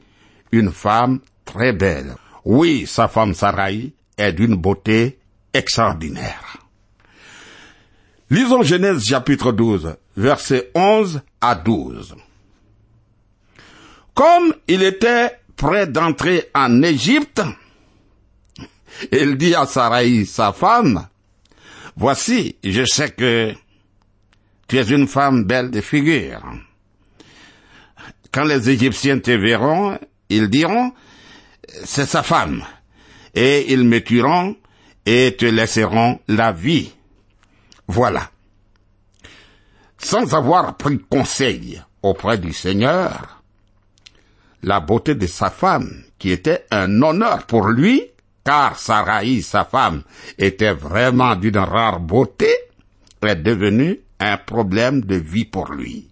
une 0.51 0.71
femme 0.71 1.19
très 1.45 1.73
belle. 1.73 2.15
Oui, 2.45 2.85
sa 2.87 3.07
femme 3.07 3.33
Sarai 3.33 3.93
est 4.17 4.33
d'une 4.33 4.55
beauté 4.55 5.19
extraordinaire. 5.53 6.57
Lisons 8.29 8.63
Genèse 8.63 9.03
chapitre 9.03 9.51
12, 9.51 9.95
versets 10.15 10.71
11 10.75 11.21
à 11.39 11.55
12. 11.55 12.15
Comme 14.13 14.53
il 14.67 14.83
était 14.83 15.37
prêt 15.55 15.87
d'entrer 15.87 16.49
en 16.53 16.81
Égypte, 16.83 17.41
il 19.11 19.37
dit 19.37 19.55
à 19.55 19.65
Sarai, 19.65 20.25
sa 20.25 20.51
femme, 20.53 21.07
Voici, 21.95 22.55
je 22.63 22.85
sais 22.85 23.11
que 23.11 23.53
tu 24.67 24.77
es 24.77 24.89
une 24.89 25.07
femme 25.07 25.43
belle 25.43 25.69
de 25.69 25.81
figure. 25.81 26.41
Quand 28.31 28.45
les 28.45 28.69
Égyptiens 28.69 29.19
te 29.19 29.31
verront, 29.31 29.99
ils 30.29 30.49
diront, 30.49 30.93
c'est 31.83 32.05
sa 32.05 32.23
femme, 32.23 32.63
et 33.35 33.71
ils 33.73 33.83
me 33.83 33.99
tueront 33.99 34.55
et 35.05 35.35
te 35.37 35.45
laisseront 35.45 36.19
la 36.27 36.51
vie. 36.51 36.91
Voilà. 37.87 38.31
Sans 40.01 40.33
avoir 40.33 40.75
pris 40.77 40.99
conseil 40.99 41.81
auprès 42.01 42.37
du 42.37 42.53
Seigneur, 42.53 43.41
la 44.63 44.79
beauté 44.79 45.15
de 45.15 45.27
sa 45.27 45.49
femme, 45.49 46.03
qui 46.17 46.31
était 46.31 46.65
un 46.71 47.01
honneur 47.01 47.45
pour 47.45 47.67
lui, 47.67 48.03
car 48.43 48.77
Sarai, 48.77 49.41
sa 49.41 49.63
femme, 49.63 50.03
était 50.37 50.73
vraiment 50.73 51.35
d'une 51.35 51.57
rare 51.57 51.99
beauté, 51.99 52.51
est 53.21 53.35
devenue 53.35 53.99
un 54.19 54.37
problème 54.37 55.01
de 55.01 55.15
vie 55.15 55.45
pour 55.45 55.71
lui. 55.71 56.07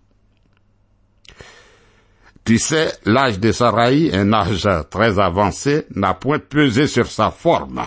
Tu 2.45 2.58
sais, 2.58 2.91
l'âge 3.06 3.39
de 3.39 3.52
Sarai, 3.52 4.12
un 4.13 4.32
âge 4.34 4.67
très 4.89 5.19
avancé, 5.19 5.86
n'a 5.95 6.13
point 6.13 6.39
pesé 6.39 6.88
sur 6.88 7.08
sa 7.08 7.32
forme. 7.32 7.84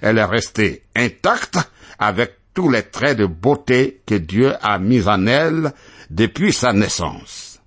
Elle 0.00 0.18
est 0.18 0.24
restée 0.24 0.84
intacte 0.94 1.58
avec 1.98 2.38
tous 2.54 2.70
les 2.70 2.84
traits 2.84 3.18
de 3.18 3.26
beauté 3.26 4.02
que 4.06 4.14
Dieu 4.14 4.54
a 4.62 4.78
mis 4.78 5.06
en 5.08 5.26
elle 5.26 5.72
depuis 6.10 6.52
sa 6.52 6.72
naissance. 6.72 7.60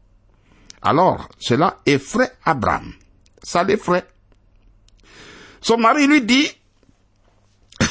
Alors, 0.81 1.29
cela 1.37 1.79
effraie 1.85 2.31
Abraham. 2.45 2.93
Ça 3.43 3.63
l'effraie. 3.63 4.05
Son 5.61 5.77
mari 5.77 6.07
lui 6.07 6.21
dit, 6.21 6.49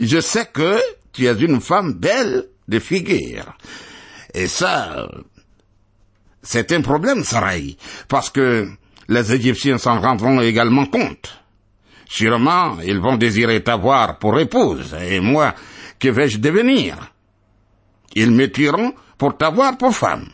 je 0.00 0.20
sais 0.20 0.46
que 0.46 0.78
tu 1.12 1.26
es 1.26 1.32
une 1.32 1.60
femme 1.60 1.94
belle 1.94 2.46
de 2.68 2.78
figure. 2.78 3.56
Et 4.32 4.46
ça, 4.46 5.08
c'est 6.42 6.72
un 6.72 6.82
problème, 6.82 7.24
Sarai, 7.24 7.76
parce 8.08 8.30
que 8.30 8.68
les 9.08 9.32
Égyptiens 9.34 9.78
s'en 9.78 10.00
rendront 10.00 10.40
également 10.40 10.86
compte. 10.86 11.42
Sûrement, 12.08 12.78
ils 12.84 13.00
vont 13.00 13.16
désirer 13.16 13.62
t'avoir 13.62 14.18
pour 14.18 14.38
épouse, 14.38 14.96
et 15.00 15.20
moi, 15.20 15.54
que 16.00 16.08
vais-je 16.08 16.38
devenir? 16.38 17.12
Ils 18.14 18.32
me 18.32 18.50
tueront 18.50 18.94
pour 19.16 19.36
t'avoir 19.36 19.76
pour 19.78 19.94
femme. 19.94 20.28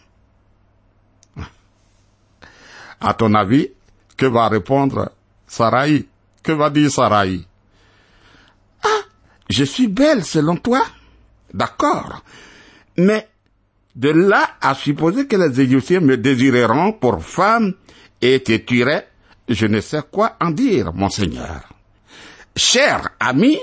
À 3.00 3.12
ton 3.12 3.34
avis, 3.34 3.68
que 4.16 4.26
va 4.26 4.48
répondre 4.48 5.12
Sarai? 5.46 6.08
Que 6.42 6.52
va 6.52 6.70
dire 6.70 6.90
Sarai? 6.90 7.40
Ah, 8.82 9.02
je 9.50 9.64
suis 9.64 9.88
belle 9.88 10.24
selon 10.24 10.56
toi 10.56 10.82
D'accord. 11.52 12.22
Mais 12.96 13.28
de 13.94 14.10
là 14.10 14.56
à 14.60 14.74
supposer 14.74 15.26
que 15.26 15.36
les 15.36 15.60
Égyptiens 15.60 16.00
me 16.00 16.16
désireront 16.16 16.92
pour 16.92 17.22
femme 17.22 17.74
et 18.20 18.42
te 18.42 18.56
tueraient, 18.56 19.08
je 19.48 19.66
ne 19.66 19.80
sais 19.80 20.02
quoi 20.10 20.36
en 20.40 20.50
dire, 20.50 20.92
mon 20.92 21.08
Seigneur. 21.08 21.62
Cher 22.54 23.10
ami, 23.20 23.58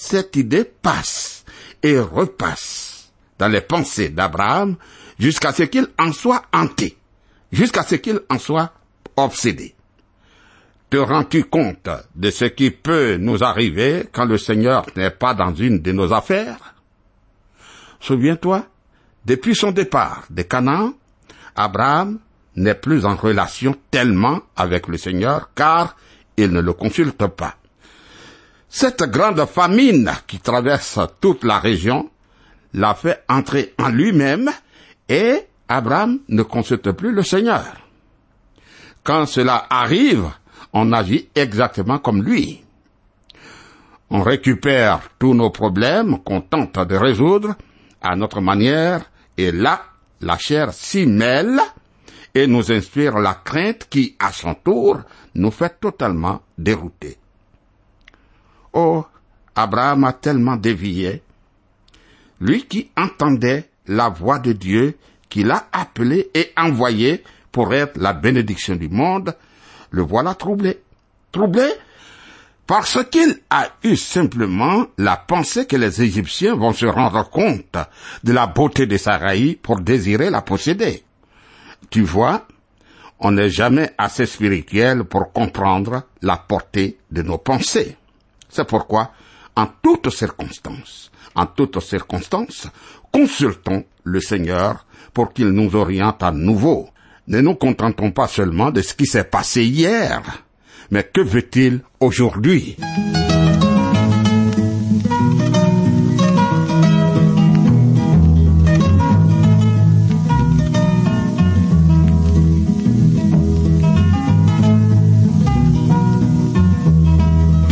cette 0.00 0.34
idée 0.36 0.64
passe 0.64 1.44
et 1.82 2.00
repasse 2.00 3.12
dans 3.38 3.48
les 3.48 3.60
pensées 3.60 4.08
d'Abraham 4.08 4.76
jusqu'à 5.18 5.52
ce 5.52 5.64
qu'il 5.64 5.88
en 5.98 6.10
soit 6.12 6.46
hanté, 6.54 6.96
jusqu'à 7.52 7.82
ce 7.82 7.96
qu'il 7.96 8.18
en 8.30 8.38
soit 8.38 8.72
obsédé. 9.16 9.74
Te 10.88 10.96
rends-tu 10.96 11.44
compte 11.44 11.90
de 12.16 12.30
ce 12.30 12.46
qui 12.46 12.70
peut 12.70 13.18
nous 13.18 13.44
arriver 13.44 14.06
quand 14.10 14.24
le 14.24 14.38
Seigneur 14.38 14.86
n'est 14.96 15.10
pas 15.10 15.34
dans 15.34 15.54
une 15.54 15.80
de 15.80 15.92
nos 15.92 16.14
affaires? 16.14 16.74
Souviens-toi, 18.00 18.64
depuis 19.26 19.54
son 19.54 19.70
départ 19.70 20.24
de 20.30 20.42
Canaan, 20.42 20.94
Abraham 21.54 22.20
n'est 22.56 22.74
plus 22.74 23.04
en 23.04 23.16
relation 23.16 23.76
tellement 23.90 24.40
avec 24.56 24.88
le 24.88 24.96
Seigneur 24.96 25.50
car 25.54 25.94
il 26.38 26.50
ne 26.50 26.62
le 26.62 26.72
consulte 26.72 27.26
pas. 27.26 27.59
Cette 28.72 29.02
grande 29.02 29.44
famine 29.46 30.12
qui 30.28 30.38
traverse 30.38 31.00
toute 31.20 31.42
la 31.42 31.58
région 31.58 32.08
l'a 32.72 32.94
fait 32.94 33.24
entrer 33.28 33.74
en 33.78 33.88
lui-même 33.88 34.48
et 35.08 35.40
Abraham 35.68 36.20
ne 36.28 36.44
consulte 36.44 36.92
plus 36.92 37.10
le 37.10 37.24
Seigneur. 37.24 37.64
Quand 39.02 39.26
cela 39.26 39.66
arrive, 39.68 40.24
on 40.72 40.92
agit 40.92 41.28
exactement 41.34 41.98
comme 41.98 42.22
lui. 42.22 42.62
On 44.08 44.22
récupère 44.22 45.00
tous 45.18 45.34
nos 45.34 45.50
problèmes 45.50 46.22
qu'on 46.22 46.40
tente 46.40 46.78
de 46.78 46.94
résoudre 46.94 47.56
à 48.00 48.14
notre 48.14 48.40
manière 48.40 49.02
et 49.36 49.50
là, 49.50 49.82
la 50.20 50.38
chair 50.38 50.72
s'y 50.72 51.06
mêle 51.06 51.60
et 52.34 52.46
nous 52.46 52.70
inspire 52.70 53.18
la 53.18 53.34
crainte 53.34 53.88
qui, 53.90 54.14
à 54.20 54.30
son 54.30 54.54
tour, 54.54 54.98
nous 55.34 55.50
fait 55.50 55.80
totalement 55.80 56.42
dérouter. 56.56 57.19
Oh, 58.72 59.04
Abraham 59.54 60.04
a 60.04 60.12
tellement 60.12 60.56
dévié, 60.56 61.22
lui 62.40 62.64
qui 62.66 62.90
entendait 62.96 63.68
la 63.86 64.08
voix 64.08 64.38
de 64.38 64.52
Dieu 64.52 64.96
qu'il 65.28 65.50
a 65.50 65.66
appelé 65.72 66.30
et 66.34 66.52
envoyé 66.56 67.22
pour 67.52 67.74
être 67.74 67.98
la 67.98 68.12
bénédiction 68.12 68.76
du 68.76 68.88
monde, 68.88 69.34
le 69.90 70.02
voilà 70.02 70.34
troublé. 70.34 70.80
Troublé 71.32 71.68
parce 72.70 72.98
qu'il 73.10 73.40
a 73.50 73.68
eu 73.82 73.96
simplement 73.96 74.86
la 74.96 75.16
pensée 75.16 75.66
que 75.66 75.74
les 75.74 76.02
Égyptiens 76.02 76.54
vont 76.54 76.72
se 76.72 76.86
rendre 76.86 77.28
compte 77.28 77.76
de 78.22 78.32
la 78.32 78.46
beauté 78.46 78.86
de 78.86 78.96
Saraï 78.96 79.56
pour 79.56 79.80
désirer 79.80 80.30
la 80.30 80.42
posséder. 80.42 81.02
Tu 81.90 82.02
vois, 82.02 82.46
on 83.18 83.32
n'est 83.32 83.50
jamais 83.50 83.90
assez 83.98 84.24
spirituel 84.24 85.02
pour 85.02 85.32
comprendre 85.32 86.04
la 86.22 86.36
portée 86.36 86.96
de 87.10 87.22
nos 87.22 87.38
pensées. 87.38 87.96
C'est 88.50 88.66
pourquoi, 88.66 89.12
en 89.56 89.66
toutes 89.82 90.10
circonstances, 90.10 91.10
en 91.34 91.46
toutes 91.46 91.80
circonstances, 91.80 92.66
consultons 93.12 93.84
le 94.04 94.20
Seigneur 94.20 94.84
pour 95.14 95.32
qu'il 95.32 95.48
nous 95.48 95.76
oriente 95.76 96.22
à 96.22 96.32
nouveau. 96.32 96.88
Ne 97.28 97.40
nous 97.40 97.54
contentons 97.54 98.10
pas 98.10 98.26
seulement 98.26 98.70
de 98.70 98.82
ce 98.82 98.94
qui 98.94 99.06
s'est 99.06 99.24
passé 99.24 99.64
hier, 99.64 100.22
mais 100.90 101.04
que 101.04 101.20
veut-il 101.20 101.80
aujourd'hui? 102.00 102.76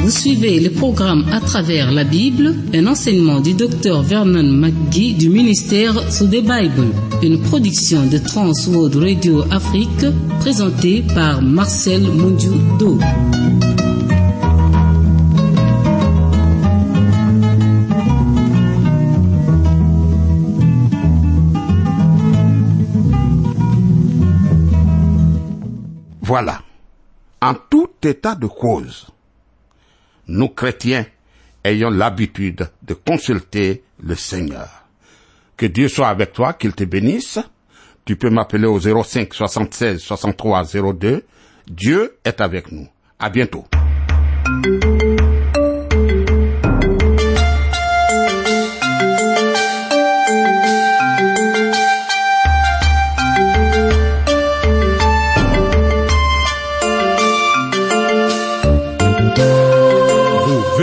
Vous 0.09 0.21
suivez 0.21 0.59
le 0.59 0.71
programme 0.71 1.27
à 1.31 1.39
travers 1.39 1.93
la 1.93 2.03
Bible, 2.03 2.55
un 2.73 2.87
enseignement 2.87 3.41
du 3.41 3.53
docteur 3.53 4.01
Vernon 4.01 4.43
McGee 4.43 5.13
du 5.13 5.29
ministère 5.29 6.11
sous 6.11 6.29
the 6.29 6.41
Bible, 6.41 6.95
une 7.23 7.43
production 7.43 8.07
de 8.07 8.17
Trans 8.17 8.55
World 8.69 8.97
Radio 8.97 9.45
Afrique 9.51 10.07
présentée 10.41 11.05
par 11.15 11.43
Marcel 11.43 12.01
Mondiou-Do. 12.11 12.99
Voilà. 26.23 26.63
En 27.43 27.53
tout 27.69 27.91
état 28.03 28.35
de 28.35 28.47
cause, 28.47 29.09
nous 30.29 30.49
chrétiens 30.49 31.07
ayons 31.65 31.91
l'habitude 31.91 32.69
de 32.83 32.95
consulter 32.95 33.83
le 34.03 34.15
Seigneur. 34.15 34.69
Que 35.57 35.67
Dieu 35.67 35.89
soit 35.89 36.09
avec 36.09 36.33
toi, 36.33 36.53
qu'il 36.53 36.73
te 36.73 36.85
bénisse. 36.85 37.39
Tu 38.05 38.17
peux 38.17 38.31
m'appeler 38.31 38.67
au 38.67 38.79
05 38.79 39.35
76 39.35 39.99
63 39.99 40.65
02. 40.95 41.25
Dieu 41.67 42.17
est 42.25 42.41
avec 42.41 42.71
nous. 42.73 42.89
À 43.19 43.29
bientôt. 43.29 43.67